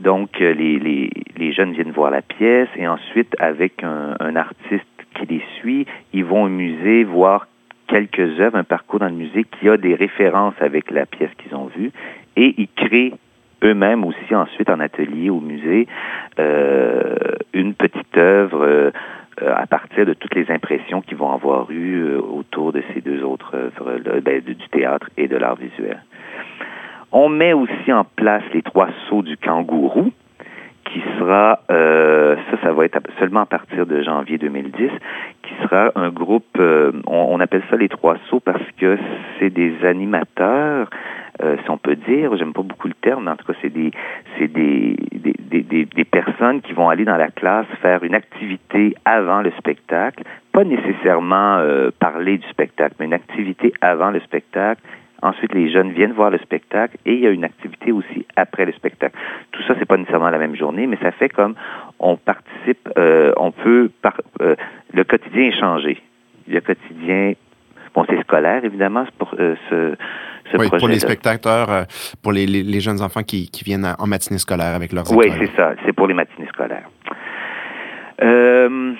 Donc, 0.00 0.38
les, 0.38 1.52
jeunes 1.52 1.72
viennent 1.72 1.92
voir 1.92 2.10
la 2.10 2.20
pièce 2.20 2.68
et 2.76 2.86
ensuite, 2.86 3.34
avec 3.38 3.82
un 3.82 4.36
artiste 4.36 4.89
qui 5.20 5.26
les 5.26 5.42
suit, 5.58 5.86
ils 6.12 6.24
vont 6.24 6.44
au 6.44 6.48
musée 6.48 7.04
voir 7.04 7.46
quelques 7.86 8.40
œuvres, 8.40 8.56
un 8.56 8.64
parcours 8.64 9.00
dans 9.00 9.08
le 9.08 9.14
musée 9.14 9.44
qui 9.44 9.68
a 9.68 9.76
des 9.76 9.94
références 9.94 10.54
avec 10.60 10.90
la 10.90 11.06
pièce 11.06 11.30
qu'ils 11.38 11.54
ont 11.54 11.66
vue 11.66 11.92
et 12.36 12.54
ils 12.56 12.68
créent 12.68 13.12
eux-mêmes 13.62 14.04
aussi 14.04 14.34
ensuite 14.34 14.70
en 14.70 14.80
atelier 14.80 15.28
au 15.28 15.40
musée 15.40 15.86
euh, 16.38 17.14
une 17.52 17.74
petite 17.74 18.16
œuvre 18.16 18.64
euh, 18.64 18.90
à 19.40 19.66
partir 19.66 20.06
de 20.06 20.14
toutes 20.14 20.34
les 20.34 20.50
impressions 20.50 21.02
qu'ils 21.02 21.16
vont 21.16 21.32
avoir 21.32 21.70
eues 21.70 22.04
euh, 22.04 22.20
autour 22.20 22.72
de 22.72 22.82
ces 22.94 23.00
deux 23.00 23.22
autres 23.22 23.54
œuvres 23.54 24.20
ben, 24.20 24.40
du 24.40 24.68
théâtre 24.70 25.10
et 25.16 25.28
de 25.28 25.36
l'art 25.36 25.56
visuel. 25.56 26.02
On 27.12 27.28
met 27.28 27.52
aussi 27.52 27.92
en 27.92 28.04
place 28.04 28.44
les 28.54 28.62
trois 28.62 28.88
sauts 29.08 29.22
du 29.22 29.36
kangourou, 29.36 30.12
qui 30.92 31.02
sera, 31.18 31.60
euh, 31.70 32.36
ça, 32.50 32.56
ça 32.62 32.72
va 32.72 32.84
être 32.84 32.98
seulement 33.18 33.40
à 33.40 33.46
partir 33.46 33.86
de 33.86 34.02
janvier 34.02 34.38
2010, 34.38 34.90
qui 35.42 35.54
sera 35.62 35.92
un 35.94 36.10
groupe, 36.10 36.58
euh, 36.58 36.92
on, 37.06 37.38
appelle 37.40 37.62
ça 37.70 37.76
les 37.76 37.88
trois 37.88 38.16
sauts 38.28 38.40
parce 38.40 38.64
que 38.78 38.98
c'est 39.38 39.50
des 39.50 39.72
animateurs, 39.84 40.90
euh, 41.42 41.56
si 41.62 41.70
on 41.70 41.78
peut 41.78 41.96
dire, 41.96 42.36
j'aime 42.36 42.52
pas 42.52 42.62
beaucoup 42.62 42.88
le 42.88 42.94
terme, 42.94 43.24
mais 43.24 43.30
en 43.30 43.36
tout 43.36 43.46
cas, 43.46 43.58
c'est 43.62 43.72
des, 43.72 43.92
c'est 44.38 44.48
des, 44.48 44.96
des, 45.12 45.62
des, 45.62 45.84
des, 45.84 46.04
personnes 46.04 46.60
qui 46.60 46.72
vont 46.72 46.88
aller 46.88 47.04
dans 47.04 47.16
la 47.16 47.30
classe 47.30 47.66
faire 47.80 48.02
une 48.02 48.14
activité 48.14 48.94
avant 49.04 49.40
le 49.40 49.50
spectacle, 49.52 50.24
pas 50.52 50.64
nécessairement 50.64 51.64
parler 51.98 52.38
du 52.38 52.48
spectacle, 52.48 52.96
mais 52.98 53.06
une 53.06 53.14
activité 53.14 53.72
avant 53.80 54.10
le 54.10 54.20
spectacle 54.20 54.82
Ensuite, 55.22 55.52
les 55.54 55.70
jeunes 55.70 55.92
viennent 55.92 56.12
voir 56.12 56.30
le 56.30 56.38
spectacle 56.38 56.96
et 57.04 57.14
il 57.14 57.20
y 57.20 57.26
a 57.26 57.30
une 57.30 57.44
activité 57.44 57.92
aussi 57.92 58.26
après 58.36 58.64
le 58.64 58.72
spectacle. 58.72 59.16
Tout 59.52 59.62
ça, 59.64 59.74
c'est 59.78 59.86
pas 59.86 59.96
nécessairement 59.96 60.30
la 60.30 60.38
même 60.38 60.56
journée, 60.56 60.86
mais 60.86 60.96
ça 61.02 61.12
fait 61.12 61.28
comme 61.28 61.54
on 61.98 62.16
participe, 62.16 62.88
euh, 62.96 63.32
on 63.36 63.52
peut, 63.52 63.90
par, 64.02 64.20
euh, 64.40 64.54
le 64.92 65.04
quotidien 65.04 65.48
est 65.48 65.60
changé. 65.60 66.00
Le 66.48 66.60
quotidien, 66.60 67.34
bon, 67.94 68.04
c'est 68.08 68.20
scolaire 68.22 68.64
évidemment 68.64 69.04
pour 69.18 69.34
euh, 69.38 69.56
ce, 69.68 69.94
ce 70.50 70.56
oui, 70.56 70.68
Pour 70.78 70.88
les 70.88 70.98
spectateurs, 70.98 71.86
pour 72.22 72.32
les, 72.32 72.46
les, 72.46 72.80
jeunes 72.80 73.02
enfants 73.02 73.22
qui, 73.22 73.50
qui 73.50 73.62
viennent 73.62 73.94
en 73.98 74.06
matinée 74.06 74.38
scolaire 74.38 74.74
avec 74.74 74.92
leurs 74.92 75.10
Oui, 75.12 75.30
c'est 75.38 75.54
ça. 75.54 75.74
C'est 75.84 75.92
pour 75.92 76.06
les 76.06 76.14
matinées 76.14 76.48
scolaires. 76.48 76.88
Euh, 78.22 78.94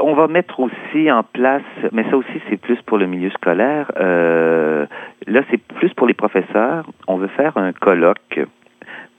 on 0.00 0.14
va 0.14 0.28
mettre 0.28 0.60
aussi 0.60 1.10
en 1.10 1.22
place, 1.22 1.62
mais 1.92 2.04
ça 2.10 2.16
aussi 2.16 2.40
c'est 2.48 2.56
plus 2.56 2.80
pour 2.82 2.98
le 2.98 3.06
milieu 3.06 3.30
scolaire. 3.30 3.90
Euh, 3.98 4.86
là, 5.26 5.42
c'est 5.50 5.58
plus 5.58 5.92
pour 5.94 6.06
les 6.06 6.14
professeurs. 6.14 6.86
On 7.06 7.16
veut 7.16 7.28
faire 7.28 7.56
un 7.56 7.72
colloque 7.72 8.40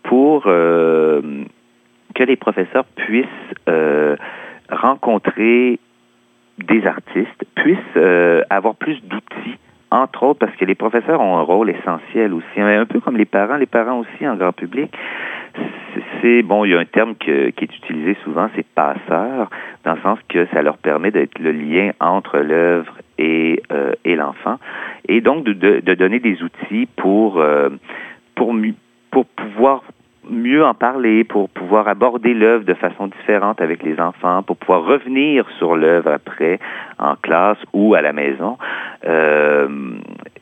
pour 0.03 0.43
euh, 0.47 1.43
que 2.13 2.23
les 2.23 2.35
professeurs 2.35 2.85
puissent 2.95 3.25
euh, 3.69 4.15
rencontrer 4.69 5.79
des 6.57 6.85
artistes, 6.85 7.45
puissent 7.55 7.97
avoir 8.49 8.75
plus 8.75 9.01
d'outils 9.03 9.57
entre 9.91 10.23
autres 10.23 10.39
parce 10.39 10.55
que 10.55 10.65
les 10.65 10.75
professeurs 10.75 11.21
ont 11.21 11.37
un 11.37 11.41
rôle 11.41 11.69
essentiel 11.69 12.33
aussi, 12.33 12.59
un 12.59 12.85
peu 12.85 12.99
comme 12.99 13.17
les 13.17 13.25
parents, 13.25 13.57
les 13.57 13.65
parents 13.65 13.99
aussi 13.99 14.27
en 14.27 14.35
grand 14.35 14.51
public. 14.51 14.91
C'est 16.21 16.41
bon, 16.41 16.65
il 16.65 16.71
y 16.71 16.75
a 16.75 16.79
un 16.79 16.85
terme 16.85 17.15
qui 17.15 17.31
est 17.31 17.61
utilisé 17.61 18.17
souvent, 18.23 18.49
c'est 18.55 18.65
passeur, 18.65 19.49
dans 19.83 19.93
le 19.93 20.01
sens 20.01 20.19
que 20.27 20.45
ça 20.47 20.61
leur 20.61 20.77
permet 20.77 21.11
d'être 21.11 21.39
le 21.39 21.51
lien 21.51 21.91
entre 21.99 22.39
l'œuvre 22.39 22.93
et, 23.17 23.61
euh, 23.71 23.93
et 24.03 24.15
l'enfant, 24.15 24.57
et 25.07 25.21
donc 25.21 25.45
de, 25.45 25.53
de, 25.53 25.93
donner 25.93 26.19
des 26.19 26.41
outils 26.43 26.87
pour 26.97 27.39
euh, 27.39 27.69
pour 28.35 28.53
pour 29.11 29.25
pouvoir 29.25 29.83
mieux 30.29 30.63
en 30.63 30.73
parler, 30.73 31.23
pour 31.23 31.49
pouvoir 31.49 31.87
aborder 31.87 32.33
l'œuvre 32.33 32.65
de 32.65 32.73
façon 32.73 33.07
différente 33.07 33.61
avec 33.61 33.83
les 33.83 33.99
enfants, 33.99 34.43
pour 34.43 34.57
pouvoir 34.57 34.83
revenir 34.83 35.45
sur 35.57 35.75
l'œuvre 35.75 36.11
après 36.11 36.59
en 36.99 37.15
classe 37.15 37.57
ou 37.73 37.95
à 37.95 38.01
la 38.01 38.13
maison. 38.13 38.57
Euh, 39.05 39.67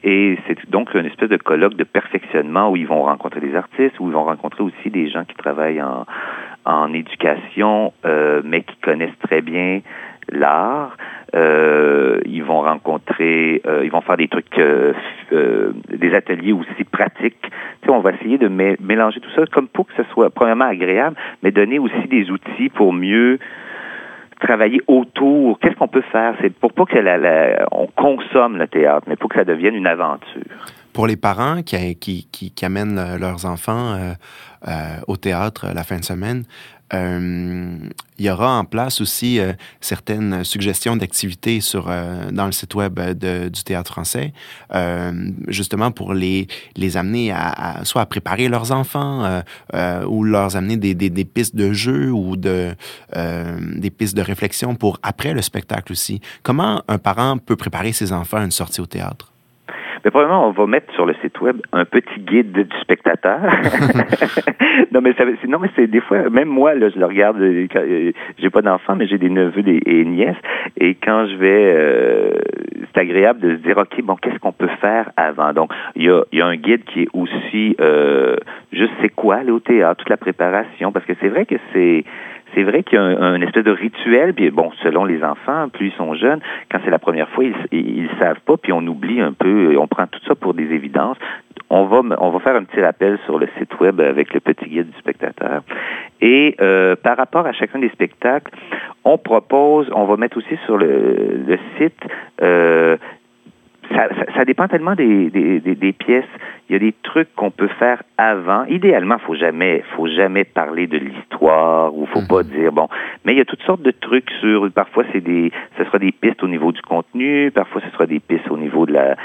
et 0.03 0.37
c'est 0.47 0.69
donc 0.69 0.93
une 0.93 1.05
espèce 1.05 1.29
de 1.29 1.37
colloque 1.37 1.75
de 1.75 1.83
perfectionnement 1.83 2.71
où 2.71 2.75
ils 2.75 2.87
vont 2.87 3.03
rencontrer 3.03 3.39
des 3.39 3.55
artistes, 3.55 3.99
où 3.99 4.07
ils 4.07 4.13
vont 4.13 4.25
rencontrer 4.25 4.63
aussi 4.63 4.89
des 4.89 5.09
gens 5.09 5.25
qui 5.25 5.35
travaillent 5.35 5.81
en, 5.81 6.05
en 6.65 6.93
éducation, 6.93 7.93
euh, 8.05 8.41
mais 8.43 8.61
qui 8.61 8.75
connaissent 8.77 9.19
très 9.23 9.41
bien 9.41 9.81
l'art. 10.29 10.97
Euh, 11.35 12.19
ils 12.25 12.43
vont 12.43 12.61
rencontrer, 12.61 13.61
euh, 13.65 13.81
ils 13.83 13.91
vont 13.91 14.01
faire 14.01 14.17
des 14.17 14.27
trucs, 14.27 14.57
euh, 14.59 14.93
euh 15.31 15.71
des 15.89 16.13
ateliers 16.13 16.53
aussi 16.53 16.83
pratiques. 16.83 17.49
On 17.89 17.99
va 17.99 18.11
essayer 18.11 18.37
de 18.37 18.47
mélanger 18.47 19.19
tout 19.19 19.29
ça 19.35 19.45
comme 19.51 19.67
pour 19.67 19.87
que 19.87 19.93
ce 19.95 20.03
soit 20.11 20.29
premièrement 20.29 20.65
agréable, 20.65 21.15
mais 21.41 21.51
donner 21.51 21.79
aussi 21.79 22.07
des 22.09 22.29
outils 22.31 22.69
pour 22.69 22.93
mieux 22.93 23.39
travailler 24.39 24.81
autour. 24.87 25.59
Qu'est-ce 25.59 25.75
qu'on 25.75 25.87
peut 25.87 26.03
faire? 26.11 26.35
C'est 26.41 26.53
pour 26.53 26.73
pas 26.73 26.85
que 26.85 26.97
la, 26.97 27.65
on 27.71 27.87
consomme 27.87 28.57
le 28.57 28.67
théâtre, 28.67 29.05
mais 29.07 29.15
pour 29.15 29.29
que 29.29 29.37
ça 29.37 29.45
devienne 29.45 29.75
une 29.75 29.87
aventure. 29.87 30.43
Pour 30.93 31.07
les 31.07 31.15
parents 31.15 31.61
qui 31.63 32.53
amènent 32.61 33.17
leurs 33.19 33.45
enfants 33.45 33.93
euh, 33.93 34.13
euh, 34.67 34.71
au 35.07 35.17
théâtre 35.17 35.67
la 35.73 35.83
fin 35.83 35.97
de 35.97 36.03
semaine, 36.03 36.43
euh, 36.93 37.77
il 38.19 38.25
y 38.25 38.29
aura 38.29 38.59
en 38.59 38.65
place 38.65 39.01
aussi 39.01 39.39
euh, 39.39 39.53
certaines 39.81 40.43
suggestions 40.43 40.95
d'activités 40.95 41.61
sur 41.61 41.87
euh, 41.89 42.29
dans 42.31 42.45
le 42.45 42.51
site 42.51 42.75
web 42.75 42.99
de, 42.99 43.49
du 43.49 43.63
théâtre 43.63 43.91
français, 43.91 44.33
justement 45.47 45.91
pour 45.91 46.13
les 46.13 46.47
les 46.75 46.97
amener 46.97 47.31
à, 47.31 47.81
soit 47.83 48.01
à 48.01 48.05
préparer 48.05 48.47
leurs 48.47 48.71
enfants 48.71 49.41
ou 50.07 50.23
leur 50.23 50.55
amener 50.55 50.77
des, 50.77 50.93
des, 50.93 51.09
des, 51.09 51.25
pistes 51.25 51.55
de 51.55 51.73
jeu 51.73 52.11
ou 52.11 52.35
de 52.35 52.75
des 53.15 53.89
pistes 53.89 54.15
de 54.15 54.21
réflexion 54.21 54.75
pour 54.75 54.99
après 55.03 55.33
le 55.33 55.41
spectacle 55.41 55.91
aussi. 55.91 56.21
Comment 56.43 56.83
un 56.87 56.97
parent 56.97 57.37
peut 57.37 57.55
préparer 57.55 57.93
ses 57.93 58.11
enfants 58.11 58.37
à 58.37 58.43
une 58.43 58.51
sortie 58.51 58.81
au 58.81 58.85
théâtre? 58.85 59.32
Mais 60.03 60.11
probablement, 60.11 60.47
on 60.47 60.51
va 60.51 60.67
mettre 60.67 60.93
sur 60.93 61.05
le 61.05 61.13
site 61.21 61.39
web 61.39 61.61
un 61.71 61.85
petit 61.85 62.19
guide 62.19 62.51
du 62.51 62.79
spectateur. 62.81 63.39
non, 64.91 65.01
mais 65.01 65.13
ça, 65.13 65.23
non, 65.47 65.59
mais 65.59 65.69
c'est 65.75 65.87
des 65.87 66.01
fois, 66.01 66.29
même 66.29 66.49
moi, 66.49 66.73
là, 66.75 66.89
je 66.89 66.99
le 66.99 67.05
regarde. 67.05 67.39
Euh, 67.41 67.67
euh, 67.75 68.11
j'ai 68.37 68.49
pas 68.49 68.61
d'enfants, 68.61 68.95
mais 68.95 69.07
j'ai 69.07 69.17
des 69.17 69.29
neveux 69.29 69.63
et 69.65 70.05
nièces. 70.05 70.35
Et 70.77 70.95
quand 70.95 71.27
je 71.27 71.35
vais, 71.37 71.73
euh, 71.75 72.31
c'est 72.93 73.01
agréable 73.01 73.39
de 73.39 73.55
se 73.55 73.61
dire, 73.61 73.77
ok, 73.77 74.01
bon, 74.03 74.15
qu'est-ce 74.17 74.39
qu'on 74.39 74.51
peut 74.51 74.69
faire 74.81 75.09
avant? 75.15 75.53
Donc, 75.53 75.71
il 75.95 76.03
y 76.03 76.09
a, 76.09 76.21
y 76.33 76.41
a 76.41 76.47
un 76.47 76.57
guide 76.57 76.83
qui 76.83 77.03
est 77.03 77.09
aussi, 77.13 77.75
euh, 77.79 78.35
je 78.73 78.85
sais 79.01 79.09
quoi, 79.09 79.35
aller 79.37 79.51
au 79.51 79.59
théâtre, 79.59 79.97
toute 79.97 80.09
la 80.09 80.17
préparation, 80.17 80.91
parce 80.91 81.05
que 81.05 81.13
c'est 81.21 81.29
vrai 81.29 81.45
que 81.45 81.55
c'est 81.73 82.03
c'est 82.55 82.63
vrai 82.63 82.83
qu'il 82.83 82.99
y 82.99 83.01
a 83.01 83.03
un, 83.03 83.41
espèce 83.41 83.63
de 83.63 83.71
rituel, 83.71 84.33
puis 84.33 84.51
bon, 84.51 84.71
selon 84.83 85.05
les 85.05 85.23
enfants, 85.23 85.69
plus 85.69 85.87
ils 85.87 85.93
sont 85.93 86.13
jeunes, 86.13 86.39
quand 86.71 86.79
c'est 86.83 86.91
la 86.91 86.99
première 86.99 87.29
fois, 87.29 87.43
ils, 87.43 87.55
ils, 87.71 88.09
savent 88.19 88.39
pas, 88.45 88.57
puis 88.57 88.71
on 88.71 88.85
oublie 88.85 89.21
un 89.21 89.33
peu, 89.33 89.75
on 89.77 89.87
prend 89.87 90.07
tout 90.07 90.19
ça 90.27 90.35
pour 90.35 90.53
des 90.53 90.71
évidences. 90.71 91.17
On 91.69 91.85
va, 91.85 92.01
on 92.19 92.29
va 92.29 92.39
faire 92.39 92.55
un 92.55 92.63
petit 92.63 92.81
rappel 92.81 93.17
sur 93.25 93.39
le 93.39 93.47
site 93.57 93.79
web 93.79 93.99
avec 93.99 94.33
le 94.33 94.39
petit 94.39 94.69
guide 94.69 94.91
du 94.91 94.99
spectateur. 94.99 95.63
Et 96.21 96.55
euh, 96.61 96.95
par 96.95 97.17
rapport 97.17 97.47
à 97.47 97.53
chacun 97.53 97.79
des 97.79 97.89
spectacles, 97.89 98.51
on 99.03 99.17
propose, 99.17 99.89
on 99.91 100.05
va 100.05 100.15
mettre 100.17 100.37
aussi 100.37 100.55
sur 100.65 100.77
le, 100.77 101.43
le 101.47 101.57
site 101.77 101.99
euh, 102.43 102.97
ça, 103.89 104.07
ça, 104.35 104.45
dépend 104.45 104.67
tellement 104.67 104.95
des, 104.95 105.29
des, 105.29 105.59
des, 105.59 105.93
pièces. 105.93 106.25
Il 106.69 106.73
y 106.73 106.75
a 106.75 106.79
des 106.79 106.93
trucs 107.03 107.33
qu'on 107.35 107.51
peut 107.51 107.67
faire 107.79 108.01
avant. 108.17 108.65
Idéalement, 108.65 109.17
faut 109.19 109.35
jamais, 109.35 109.83
faut 109.95 110.07
jamais 110.07 110.43
parler 110.43 110.87
de 110.87 110.97
l'histoire 110.97 111.95
ou 111.95 112.05
faut 112.07 112.25
pas 112.27 112.43
mhm. 112.43 112.49
dire 112.49 112.71
bon. 112.71 112.87
Mais 113.25 113.33
il 113.33 113.37
y 113.37 113.41
a 113.41 113.45
toutes 113.45 113.61
sortes 113.63 113.81
de 113.81 113.91
trucs 113.91 114.29
sur. 114.39 114.71
Parfois, 114.71 115.03
c'est 115.11 115.21
des, 115.21 115.51
ce 115.77 115.83
sera 115.83 115.99
des 115.99 116.11
pistes 116.11 116.43
au 116.43 116.47
niveau 116.47 116.71
du 116.71 116.81
contenu. 116.81 117.51
Parfois, 117.51 117.81
ce 117.81 117.89
sera 117.91 118.05
des 118.05 118.19
pistes 118.19 118.49
au 118.49 118.57
niveau 118.57 118.85
de 118.85 118.93
la 118.93 119.15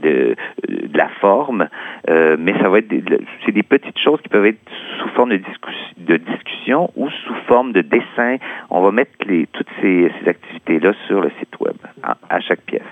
de, 0.00 0.34
de 0.68 0.98
la 0.98 1.08
forme. 1.20 1.68
Euh, 2.10 2.36
mais 2.38 2.54
ça 2.60 2.68
va 2.68 2.78
être, 2.78 2.92
c'est 3.46 3.52
des 3.52 3.62
petites 3.62 3.98
choses 3.98 4.20
qui 4.22 4.28
peuvent 4.28 4.46
être 4.46 4.60
sous 4.98 5.08
forme 5.10 5.30
de, 5.30 5.40
de 5.98 6.16
discussion 6.16 6.90
ou 6.96 7.08
sous 7.08 7.34
forme 7.46 7.72
de 7.72 7.82
dessin. 7.82 8.36
On 8.70 8.82
va 8.82 8.90
mettre 8.90 9.12
les 9.26 9.46
toutes 9.52 9.70
ces, 9.80 10.10
ces 10.20 10.28
activités 10.28 10.80
là 10.80 10.92
sur 11.06 11.20
le 11.20 11.30
site 11.38 11.58
web 11.60 11.76
à 12.28 12.40
chaque 12.40 12.62
pièce. 12.62 12.82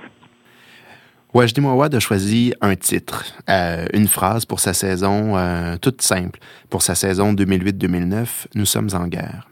Wajdi 1.36 1.60
Mouawad 1.60 1.94
a 1.94 2.00
choisi 2.00 2.54
un 2.62 2.74
titre, 2.76 3.22
euh, 3.50 3.84
une 3.92 4.06
phrase 4.06 4.46
pour 4.46 4.58
sa 4.58 4.72
saison 4.72 5.36
euh, 5.36 5.76
toute 5.76 6.00
simple. 6.00 6.38
Pour 6.70 6.80
sa 6.80 6.94
saison 6.94 7.34
2008-2009, 7.34 8.46
Nous 8.54 8.64
sommes 8.64 8.88
en 8.94 9.06
guerre. 9.06 9.46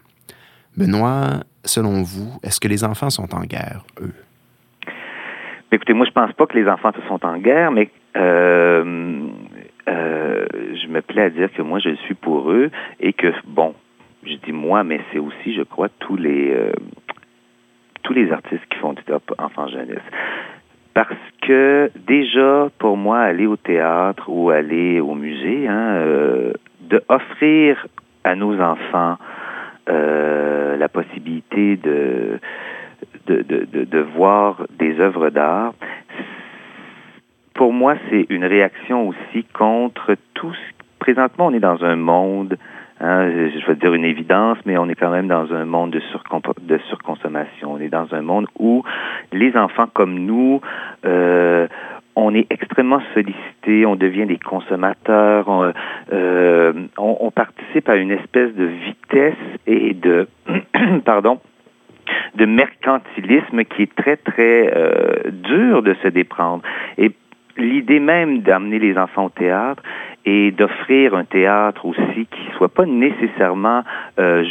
Benoît, 0.78 1.44
selon 1.62 2.02
vous, 2.02 2.40
est-ce 2.42 2.58
que 2.58 2.68
les 2.68 2.84
enfants 2.84 3.10
sont 3.10 3.34
en 3.34 3.42
guerre, 3.42 3.84
eux? 4.00 4.14
Écoutez, 5.72 5.92
moi, 5.92 6.06
je 6.06 6.12
pense 6.12 6.32
pas 6.32 6.46
que 6.46 6.56
les 6.56 6.66
enfants 6.66 6.92
sont 7.06 7.22
en 7.22 7.36
guerre, 7.36 7.70
mais 7.70 7.90
euh, 8.16 9.28
je 9.86 10.86
me 10.88 11.02
plais 11.02 11.24
à 11.24 11.28
dire 11.28 11.52
que 11.52 11.60
moi, 11.60 11.80
je 11.80 11.94
suis 12.06 12.14
pour 12.14 12.50
eux 12.50 12.70
et 12.98 13.12
que, 13.12 13.26
bon, 13.46 13.74
je 14.24 14.36
dis 14.36 14.52
moi, 14.52 14.84
mais 14.84 15.02
c'est 15.12 15.18
aussi, 15.18 15.54
je 15.54 15.62
crois, 15.62 15.90
tous 15.98 16.16
les 16.16 16.56
tous 18.04 18.12
les 18.12 18.30
artistes 18.32 18.64
qui 18.70 18.78
font 18.78 18.92
du 18.92 19.02
top 19.02 19.34
enfant 19.38 19.66
jeunesse. 19.68 20.02
Parce 20.94 21.16
que 21.42 21.90
déjà, 22.06 22.68
pour 22.78 22.96
moi, 22.96 23.18
aller 23.18 23.46
au 23.46 23.56
théâtre 23.56 24.24
ou 24.28 24.50
aller 24.50 25.00
au 25.00 25.14
musée, 25.14 25.66
hein, 25.68 25.96
euh, 25.96 26.52
de 26.80 27.02
offrir 27.08 27.86
à 28.22 28.36
nos 28.36 28.58
enfants 28.60 29.16
euh, 29.88 30.76
la 30.76 30.88
possibilité 30.88 31.76
de 31.76 32.38
de, 33.26 33.42
de, 33.42 33.84
de, 33.84 33.98
voir 34.00 34.66
des 34.78 35.00
œuvres 35.00 35.30
d'art, 35.30 35.74
pour 37.54 37.72
moi, 37.72 37.94
c'est 38.10 38.26
une 38.28 38.44
réaction 38.44 39.08
aussi 39.08 39.44
contre 39.52 40.16
tout 40.34 40.52
ce... 40.52 40.74
Présentement, 40.98 41.46
on 41.46 41.54
est 41.54 41.60
dans 41.60 41.84
un 41.84 41.96
monde, 41.96 42.56
hein, 43.04 43.30
je 43.30 43.66
vais 43.66 43.74
dire 43.76 43.94
une 43.94 44.04
évidence, 44.04 44.58
mais 44.64 44.78
on 44.78 44.88
est 44.88 44.94
quand 44.94 45.10
même 45.10 45.28
dans 45.28 45.52
un 45.52 45.64
monde 45.64 45.90
de, 45.90 46.78
surconsommation. 46.88 47.72
On 47.72 47.80
est 47.80 47.88
dans 47.88 48.12
un 48.12 48.22
monde 48.22 48.46
où 48.58 48.82
les 49.32 49.56
enfants 49.56 49.88
comme 49.92 50.18
nous, 50.18 50.60
euh, 51.04 51.66
on 52.16 52.34
est 52.34 52.46
extrêmement 52.50 53.02
sollicité, 53.12 53.86
on 53.86 53.96
devient 53.96 54.26
des 54.26 54.38
consommateurs, 54.38 55.48
on, 55.48 55.72
euh, 56.12 56.72
on, 56.96 57.30
participe 57.30 57.88
à 57.88 57.96
une 57.96 58.12
espèce 58.12 58.54
de 58.54 58.64
vitesse 58.64 59.34
et 59.66 59.94
de 59.94 60.28
pardon 61.04 61.40
de 62.34 62.46
mercantilisme 62.46 63.64
qui 63.64 63.82
est 63.82 63.94
très 63.94 64.16
très 64.16 64.72
euh, 64.74 65.30
dur 65.30 65.82
de 65.82 65.94
se 66.02 66.08
déprendre. 66.08 66.62
Et 66.98 67.12
l'idée 67.56 68.00
même 68.00 68.40
d'amener 68.40 68.78
les 68.78 68.98
enfants 68.98 69.26
au 69.26 69.30
théâtre 69.30 69.82
et 70.24 70.50
d'offrir 70.50 71.14
un 71.14 71.24
théâtre 71.24 71.84
aussi 71.86 72.26
qui 72.26 72.56
soit 72.56 72.72
pas 72.72 72.86
nécessairement 72.86 73.82
euh, 74.18 74.44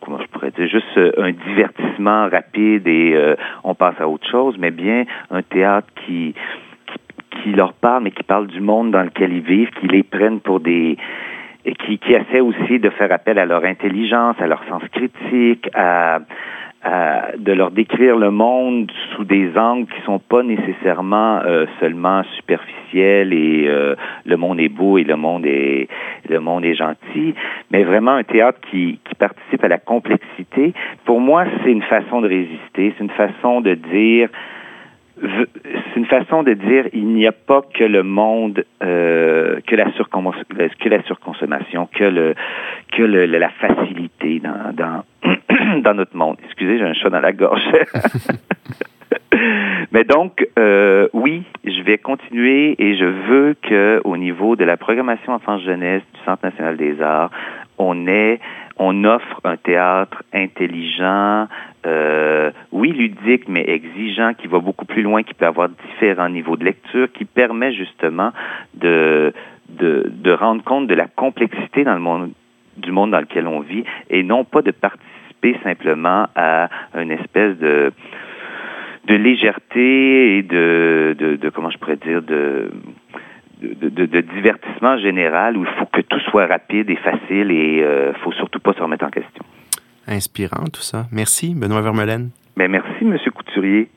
comment 0.00 0.18
je 0.20 0.26
pourrais 0.28 0.50
dire, 0.50 0.66
juste 0.66 0.96
euh, 0.96 1.12
un 1.18 1.32
divertissement 1.32 2.28
rapide 2.28 2.86
et 2.86 3.12
euh, 3.14 3.36
on 3.64 3.74
passe 3.74 4.00
à 4.00 4.08
autre 4.08 4.28
chose, 4.28 4.56
mais 4.58 4.70
bien 4.70 5.04
un 5.30 5.42
théâtre 5.42 5.88
qui, 6.06 6.34
qui, 6.86 7.42
qui 7.42 7.52
leur 7.52 7.74
parle, 7.74 8.04
mais 8.04 8.10
qui 8.10 8.22
parle 8.22 8.46
du 8.46 8.60
monde 8.60 8.90
dans 8.90 9.02
lequel 9.02 9.32
ils 9.32 9.42
vivent, 9.42 9.70
qui 9.80 9.86
les 9.88 10.02
prennent 10.02 10.40
pour 10.40 10.60
des 10.60 10.96
et 11.64 11.74
qui, 11.74 11.98
qui 11.98 12.14
essaie 12.14 12.40
aussi 12.40 12.78
de 12.78 12.88
faire 12.88 13.12
appel 13.12 13.38
à 13.38 13.44
leur 13.44 13.64
intelligence, 13.64 14.36
à 14.40 14.46
leur 14.46 14.64
sens 14.64 14.82
critique, 14.92 15.68
à, 15.74 16.20
de 16.82 17.52
leur 17.52 17.70
décrire 17.70 18.16
le 18.16 18.30
monde 18.30 18.90
sous 19.14 19.24
des 19.24 19.56
angles 19.56 19.86
qui 19.86 20.00
sont 20.02 20.18
pas 20.18 20.42
nécessairement 20.42 21.40
euh, 21.44 21.66
seulement 21.78 22.22
superficiels 22.36 23.34
et 23.34 23.66
euh, 23.68 23.94
le 24.24 24.36
monde 24.36 24.60
est 24.60 24.70
beau 24.70 24.96
et 24.96 25.04
le 25.04 25.16
monde 25.16 25.44
est 25.44 25.88
le 26.28 26.40
monde 26.40 26.64
est 26.64 26.74
gentil, 26.74 27.34
mais 27.70 27.84
vraiment 27.84 28.12
un 28.12 28.24
théâtre 28.24 28.58
qui, 28.70 28.98
qui 29.04 29.14
participe 29.14 29.62
à 29.64 29.68
la 29.68 29.78
complexité. 29.78 30.72
Pour 31.04 31.20
moi, 31.20 31.44
c'est 31.62 31.70
une 31.70 31.82
façon 31.82 32.20
de 32.20 32.28
résister, 32.28 32.94
c'est 32.96 33.04
une 33.04 33.10
façon 33.10 33.60
de 33.60 33.74
dire 33.74 34.28
c'est 35.20 35.96
une 35.96 36.06
façon 36.06 36.42
de 36.42 36.54
dire 36.54 36.86
il 36.94 37.08
n'y 37.08 37.26
a 37.26 37.32
pas 37.32 37.62
que 37.74 37.84
le 37.84 38.02
monde 38.02 38.64
euh, 38.82 39.60
que 39.66 39.76
la 39.76 39.84
que 39.84 40.88
la 40.88 41.02
surconsommation 41.02 41.88
que 41.92 42.04
le 42.04 42.34
que 42.92 43.02
le, 43.02 43.26
la 43.26 43.50
facilité 43.50 44.40
dans 44.40 44.72
dans 44.72 45.02
dans 45.82 45.94
notre 45.94 46.16
monde. 46.16 46.36
Excusez, 46.44 46.78
j'ai 46.78 46.84
un 46.84 46.94
chat 46.94 47.10
dans 47.10 47.20
la 47.20 47.32
gorge. 47.32 47.62
Mais 49.92 50.04
donc, 50.04 50.46
euh, 50.58 51.08
oui, 51.12 51.42
je 51.64 51.82
vais 51.82 51.98
continuer 51.98 52.74
et 52.78 52.96
je 52.96 53.04
veux 53.04 53.56
que, 53.60 54.00
au 54.04 54.16
niveau 54.16 54.56
de 54.56 54.64
la 54.64 54.76
programmation 54.76 55.32
enfance-jeunesse 55.32 56.02
du 56.14 56.20
Centre 56.24 56.44
national 56.44 56.76
des 56.76 57.00
arts, 57.00 57.30
on 57.78 58.06
ait, 58.06 58.40
on 58.76 59.04
offre 59.04 59.40
un 59.44 59.56
théâtre 59.56 60.22
intelligent, 60.32 61.48
euh, 61.86 62.50
oui, 62.72 62.92
ludique, 62.92 63.48
mais 63.48 63.64
exigeant, 63.68 64.34
qui 64.34 64.46
va 64.46 64.58
beaucoup 64.58 64.84
plus 64.84 65.02
loin, 65.02 65.22
qui 65.22 65.34
peut 65.34 65.46
avoir 65.46 65.68
différents 65.68 66.28
niveaux 66.28 66.56
de 66.56 66.64
lecture, 66.64 67.10
qui 67.12 67.24
permet 67.24 67.72
justement 67.72 68.32
de, 68.74 69.32
de, 69.68 70.10
de 70.12 70.32
rendre 70.32 70.62
compte 70.62 70.86
de 70.86 70.94
la 70.94 71.06
complexité 71.06 71.84
dans 71.84 71.94
le 71.94 72.00
monde 72.00 72.30
du 72.76 72.92
monde 72.92 73.10
dans 73.10 73.20
lequel 73.20 73.46
on 73.46 73.60
vit 73.60 73.84
et 74.08 74.22
non 74.22 74.44
pas 74.44 74.62
de 74.62 74.70
participer 74.70 75.19
simplement 75.62 76.26
à 76.34 76.68
une 76.94 77.10
espèce 77.10 77.56
de 77.58 77.92
de 79.06 79.14
légèreté 79.14 80.38
et 80.38 80.42
de, 80.42 81.16
de, 81.18 81.36
de 81.36 81.48
comment 81.48 81.70
je 81.70 81.78
pourrais 81.78 81.96
dire 81.96 82.22
de 82.22 82.70
de, 83.62 83.88
de, 83.88 84.06
de, 84.06 84.20
divertissement 84.20 84.96
général 84.98 85.56
où 85.56 85.64
il 85.64 85.70
faut 85.78 85.86
que 85.86 86.00
tout 86.00 86.20
soit 86.30 86.46
rapide 86.46 86.88
et 86.88 86.96
facile 86.96 87.50
et 87.50 87.82
euh, 87.82 88.12
faut 88.24 88.32
surtout 88.32 88.58
pas 88.58 88.72
se 88.72 88.80
remettre 88.80 89.04
en 89.04 89.10
question. 89.10 89.44
Inspirant 90.06 90.64
tout 90.64 90.80
ça. 90.80 91.06
Merci, 91.12 91.54
Benoît 91.54 91.82
Vermeulen. 91.82 92.30
Ben 92.56 92.70
merci, 92.70 93.04
Monsieur 93.04 93.30
Couturier. 93.30 93.90